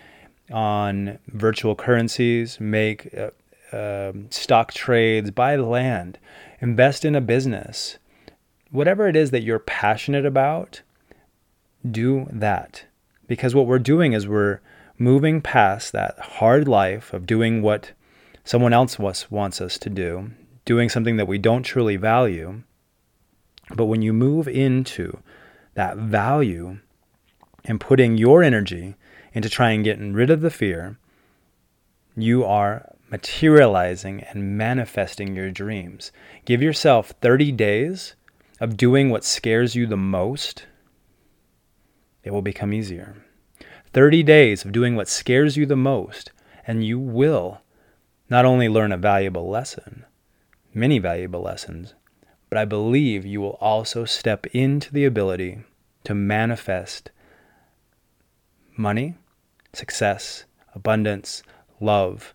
on 0.50 1.18
virtual 1.28 1.74
currencies, 1.74 2.60
make 2.60 3.16
uh, 3.16 3.30
um, 3.76 4.30
stock 4.30 4.72
trades, 4.72 5.30
buy 5.30 5.56
land, 5.56 6.18
invest 6.60 7.04
in 7.04 7.14
a 7.14 7.20
business. 7.20 7.98
Whatever 8.70 9.08
it 9.08 9.16
is 9.16 9.30
that 9.30 9.42
you're 9.42 9.58
passionate 9.58 10.26
about, 10.26 10.82
do 11.88 12.26
that. 12.30 12.84
Because 13.26 13.54
what 13.54 13.66
we're 13.66 13.78
doing 13.78 14.12
is 14.12 14.26
we're 14.26 14.60
moving 14.98 15.40
past 15.40 15.92
that 15.92 16.18
hard 16.18 16.66
life 16.66 17.12
of 17.12 17.26
doing 17.26 17.62
what 17.62 17.92
someone 18.44 18.72
else 18.72 18.98
wants 18.98 19.60
us 19.60 19.78
to 19.78 19.90
do, 19.90 20.30
doing 20.64 20.88
something 20.88 21.16
that 21.16 21.28
we 21.28 21.38
don't 21.38 21.62
truly 21.62 21.96
value. 21.96 22.62
But 23.74 23.86
when 23.86 24.02
you 24.02 24.12
move 24.12 24.48
into 24.48 25.18
that 25.74 25.96
value 25.96 26.78
and 27.64 27.80
putting 27.80 28.16
your 28.16 28.42
energy 28.42 28.94
into 29.32 29.50
trying 29.50 29.76
and 29.76 29.84
getting 29.84 30.12
rid 30.14 30.30
of 30.30 30.40
the 30.40 30.50
fear, 30.50 30.98
you 32.16 32.44
are 32.44 32.95
materializing 33.10 34.22
and 34.22 34.56
manifesting 34.56 35.36
your 35.36 35.50
dreams. 35.50 36.12
Give 36.44 36.62
yourself 36.62 37.12
30 37.20 37.52
days 37.52 38.14
of 38.60 38.76
doing 38.76 39.10
what 39.10 39.24
scares 39.24 39.74
you 39.74 39.86
the 39.86 39.96
most. 39.96 40.66
It 42.24 42.32
will 42.32 42.42
become 42.42 42.72
easier. 42.72 43.16
30 43.92 44.22
days 44.22 44.64
of 44.64 44.72
doing 44.72 44.96
what 44.96 45.08
scares 45.08 45.56
you 45.56 45.66
the 45.66 45.76
most, 45.76 46.32
and 46.66 46.84
you 46.84 46.98
will 46.98 47.60
not 48.28 48.44
only 48.44 48.68
learn 48.68 48.92
a 48.92 48.96
valuable 48.96 49.48
lesson, 49.48 50.04
many 50.74 50.98
valuable 50.98 51.40
lessons, 51.40 51.94
but 52.50 52.58
I 52.58 52.64
believe 52.64 53.24
you 53.24 53.40
will 53.40 53.58
also 53.60 54.04
step 54.04 54.46
into 54.46 54.92
the 54.92 55.04
ability 55.04 55.60
to 56.04 56.14
manifest 56.14 57.10
money, 58.76 59.14
success, 59.72 60.44
abundance, 60.74 61.42
love, 61.80 62.34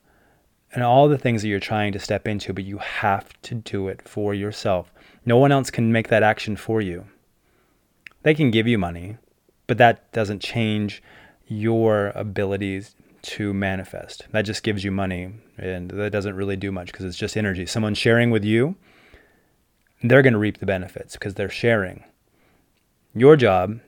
and 0.74 0.84
all 0.84 1.08
the 1.08 1.18
things 1.18 1.42
that 1.42 1.48
you're 1.48 1.60
trying 1.60 1.92
to 1.94 2.00
step 2.00 2.28
into, 2.28 2.54
but 2.54 2.64
you 2.64 2.78
have 2.78 3.40
to 3.44 3.56
do 3.56 3.88
it 3.88 4.08
for 4.08 4.34
yourself. 4.34 4.92
No 5.26 5.38
one 5.38 5.52
else 5.52 5.70
can 5.70 5.92
make 5.92 6.08
that 6.08 6.24
action 6.24 6.56
for 6.56 6.82
you. 6.82 7.06
They 8.24 8.34
can 8.34 8.52
give 8.52 8.68
you 8.68 8.78
money, 8.78 9.18
but 9.68 9.78
that 9.78 10.12
doesn't 10.12 10.42
change 10.42 11.02
your 11.48 12.12
abilities 12.16 12.96
to 13.22 13.54
manifest. 13.54 14.26
That 14.32 14.44
just 14.44 14.64
gives 14.64 14.84
you 14.84 14.92
money, 14.92 15.34
and 15.58 15.92
that 15.92 16.12
doesn't 16.12 16.36
really 16.36 16.56
do 16.56 16.72
much 16.72 16.92
because 16.92 17.06
it's 17.06 17.18
just 17.18 17.38
energy. 17.38 17.66
Someone 17.66 17.94
sharing 17.94 18.32
with 18.32 18.44
you, 18.44 18.76
they're 20.02 20.22
going 20.22 20.34
to 20.34 20.40
reap 20.40 20.60
the 20.60 20.66
benefits 20.66 21.14
because 21.14 21.36
they're 21.36 21.50
sharing. 21.50 22.04
Your 23.14 23.36
job 23.36 23.80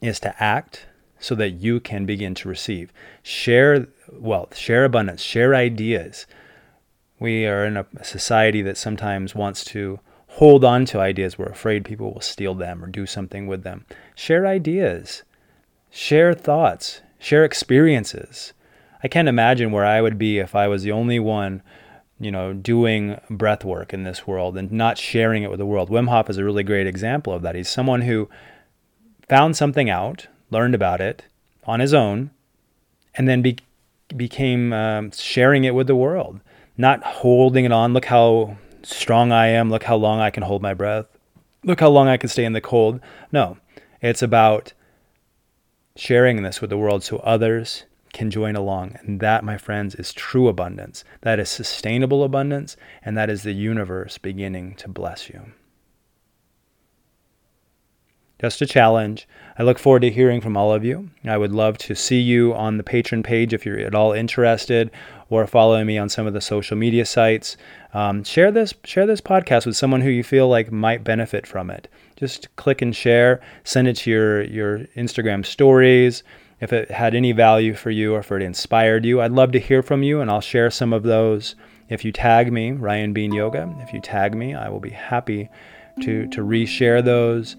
is 0.00 0.18
to 0.20 0.42
act 0.42 0.86
so 1.22 1.36
that 1.36 1.50
you 1.50 1.78
can 1.78 2.04
begin 2.04 2.34
to 2.34 2.48
receive. 2.48 2.92
Share 3.22 3.86
wealth, 4.12 4.56
share 4.56 4.84
abundance, 4.84 5.22
share 5.22 5.54
ideas. 5.54 6.26
We 7.20 7.46
are 7.46 7.64
in 7.64 7.76
a 7.76 7.86
society 8.02 8.60
that 8.62 8.76
sometimes 8.76 9.32
wants 9.32 9.64
to 9.66 10.00
hold 10.26 10.64
on 10.64 10.84
to 10.86 10.98
ideas. 10.98 11.38
We're 11.38 11.46
afraid 11.46 11.84
people 11.84 12.12
will 12.12 12.20
steal 12.20 12.54
them 12.54 12.84
or 12.84 12.88
do 12.88 13.06
something 13.06 13.46
with 13.46 13.62
them. 13.62 13.86
Share 14.16 14.48
ideas, 14.48 15.22
share 15.90 16.34
thoughts, 16.34 17.02
share 17.20 17.44
experiences. 17.44 18.52
I 19.04 19.08
can't 19.08 19.28
imagine 19.28 19.70
where 19.70 19.86
I 19.86 20.00
would 20.00 20.18
be 20.18 20.40
if 20.40 20.56
I 20.56 20.66
was 20.66 20.82
the 20.82 20.90
only 20.90 21.20
one, 21.20 21.62
you 22.18 22.32
know, 22.32 22.52
doing 22.52 23.20
breath 23.30 23.64
work 23.64 23.94
in 23.94 24.02
this 24.02 24.26
world 24.26 24.56
and 24.56 24.72
not 24.72 24.98
sharing 24.98 25.44
it 25.44 25.50
with 25.50 25.60
the 25.60 25.66
world. 25.66 25.88
Wim 25.88 26.08
Hof 26.08 26.28
is 26.28 26.38
a 26.38 26.44
really 26.44 26.64
great 26.64 26.88
example 26.88 27.32
of 27.32 27.42
that. 27.42 27.54
He's 27.54 27.68
someone 27.68 28.00
who 28.00 28.28
found 29.28 29.56
something 29.56 29.88
out, 29.88 30.26
learned 30.52 30.74
about 30.74 31.00
it 31.00 31.24
on 31.64 31.80
his 31.80 31.94
own, 31.94 32.30
and 33.14 33.28
then 33.28 33.42
be, 33.42 33.56
became 34.16 34.72
um, 34.72 35.10
sharing 35.12 35.64
it 35.64 35.74
with 35.74 35.86
the 35.86 35.96
world, 35.96 36.40
not 36.76 37.02
holding 37.02 37.64
it 37.64 37.72
on. 37.72 37.92
Look 37.92 38.06
how 38.06 38.56
strong 38.82 39.32
I 39.32 39.48
am. 39.48 39.70
Look 39.70 39.84
how 39.84 39.96
long 39.96 40.20
I 40.20 40.30
can 40.30 40.42
hold 40.42 40.62
my 40.62 40.74
breath. 40.74 41.06
Look 41.64 41.80
how 41.80 41.90
long 41.90 42.08
I 42.08 42.16
can 42.16 42.28
stay 42.28 42.44
in 42.44 42.52
the 42.52 42.60
cold. 42.60 43.00
No, 43.30 43.56
it's 44.00 44.22
about 44.22 44.72
sharing 45.96 46.42
this 46.42 46.60
with 46.60 46.70
the 46.70 46.78
world 46.78 47.04
so 47.04 47.18
others 47.18 47.84
can 48.12 48.30
join 48.30 48.56
along. 48.56 48.96
And 49.02 49.20
that, 49.20 49.44
my 49.44 49.56
friends, 49.56 49.94
is 49.94 50.12
true 50.12 50.48
abundance. 50.48 51.04
That 51.22 51.38
is 51.38 51.48
sustainable 51.48 52.24
abundance. 52.24 52.76
And 53.02 53.16
that 53.16 53.30
is 53.30 53.42
the 53.42 53.52
universe 53.52 54.18
beginning 54.18 54.74
to 54.76 54.88
bless 54.88 55.28
you 55.28 55.52
just 58.42 58.60
a 58.60 58.66
challenge. 58.66 59.28
I 59.56 59.62
look 59.62 59.78
forward 59.78 60.02
to 60.02 60.10
hearing 60.10 60.40
from 60.40 60.56
all 60.56 60.72
of 60.72 60.84
you. 60.84 61.10
I 61.24 61.38
would 61.38 61.52
love 61.52 61.78
to 61.78 61.94
see 61.94 62.20
you 62.20 62.52
on 62.54 62.76
the 62.76 62.82
Patreon 62.82 63.22
page 63.22 63.54
if 63.54 63.64
you're 63.64 63.78
at 63.78 63.94
all 63.94 64.12
interested, 64.12 64.90
or 65.30 65.46
following 65.46 65.86
me 65.86 65.96
on 65.96 66.08
some 66.08 66.26
of 66.26 66.32
the 66.32 66.40
social 66.40 66.76
media 66.76 67.06
sites. 67.06 67.56
Um, 67.94 68.24
share 68.24 68.50
this 68.50 68.74
share 68.82 69.06
this 69.06 69.20
podcast 69.20 69.64
with 69.64 69.76
someone 69.76 70.00
who 70.00 70.10
you 70.10 70.24
feel 70.24 70.48
like 70.48 70.72
might 70.72 71.04
benefit 71.04 71.46
from 71.46 71.70
it. 71.70 71.86
Just 72.16 72.54
click 72.56 72.82
and 72.82 72.94
share. 72.96 73.40
Send 73.62 73.86
it 73.86 73.96
to 73.98 74.10
your 74.10 74.42
your 74.42 74.78
Instagram 74.96 75.46
stories. 75.46 76.24
If 76.60 76.72
it 76.72 76.90
had 76.90 77.14
any 77.14 77.30
value 77.30 77.74
for 77.74 77.90
you 77.90 78.14
or 78.14 78.20
if 78.20 78.32
it 78.32 78.42
inspired 78.42 79.04
you, 79.04 79.20
I'd 79.20 79.30
love 79.30 79.52
to 79.52 79.60
hear 79.60 79.82
from 79.82 80.02
you, 80.02 80.20
and 80.20 80.28
I'll 80.28 80.40
share 80.40 80.70
some 80.70 80.92
of 80.92 81.04
those. 81.04 81.54
If 81.88 82.04
you 82.04 82.10
tag 82.10 82.52
me, 82.52 82.72
Ryan 82.72 83.12
Bean 83.12 83.32
Yoga, 83.32 83.72
if 83.80 83.92
you 83.92 84.00
tag 84.00 84.34
me, 84.34 84.54
I 84.54 84.68
will 84.68 84.80
be 84.80 84.90
happy 84.90 85.48
to 86.00 86.26
to 86.26 86.40
reshare 86.40 87.04
those 87.04 87.54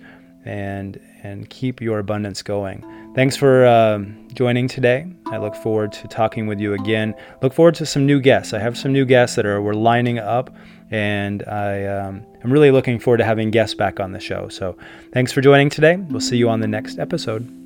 and 0.45 0.99
and 1.23 1.49
keep 1.49 1.81
your 1.81 1.99
abundance 1.99 2.41
going. 2.41 2.83
thanks 3.15 3.35
for 3.35 3.65
uh, 3.65 3.99
joining 4.33 4.67
today. 4.67 5.07
I 5.27 5.37
look 5.37 5.55
forward 5.55 5.91
to 5.93 6.07
talking 6.07 6.47
with 6.47 6.59
you 6.59 6.73
again. 6.73 7.15
Look 7.41 7.53
forward 7.53 7.75
to 7.75 7.85
some 7.85 8.05
new 8.05 8.19
guests. 8.19 8.53
I 8.53 8.59
have 8.59 8.77
some 8.77 8.91
new 8.91 9.05
guests 9.05 9.35
that 9.37 9.45
are 9.45 9.61
we're 9.61 9.73
lining 9.73 10.19
up, 10.19 10.53
and 10.91 11.43
I 11.47 11.85
um, 11.85 12.25
I'm 12.43 12.51
really 12.51 12.71
looking 12.71 12.99
forward 12.99 13.17
to 13.17 13.25
having 13.25 13.51
guests 13.51 13.75
back 13.75 13.99
on 13.99 14.11
the 14.11 14.19
show. 14.19 14.49
So 14.49 14.77
thanks 15.13 15.31
for 15.31 15.41
joining 15.41 15.69
today. 15.69 15.95
We'll 15.95 16.21
see 16.21 16.37
you 16.37 16.49
on 16.49 16.59
the 16.59 16.67
next 16.67 16.99
episode. 16.99 17.62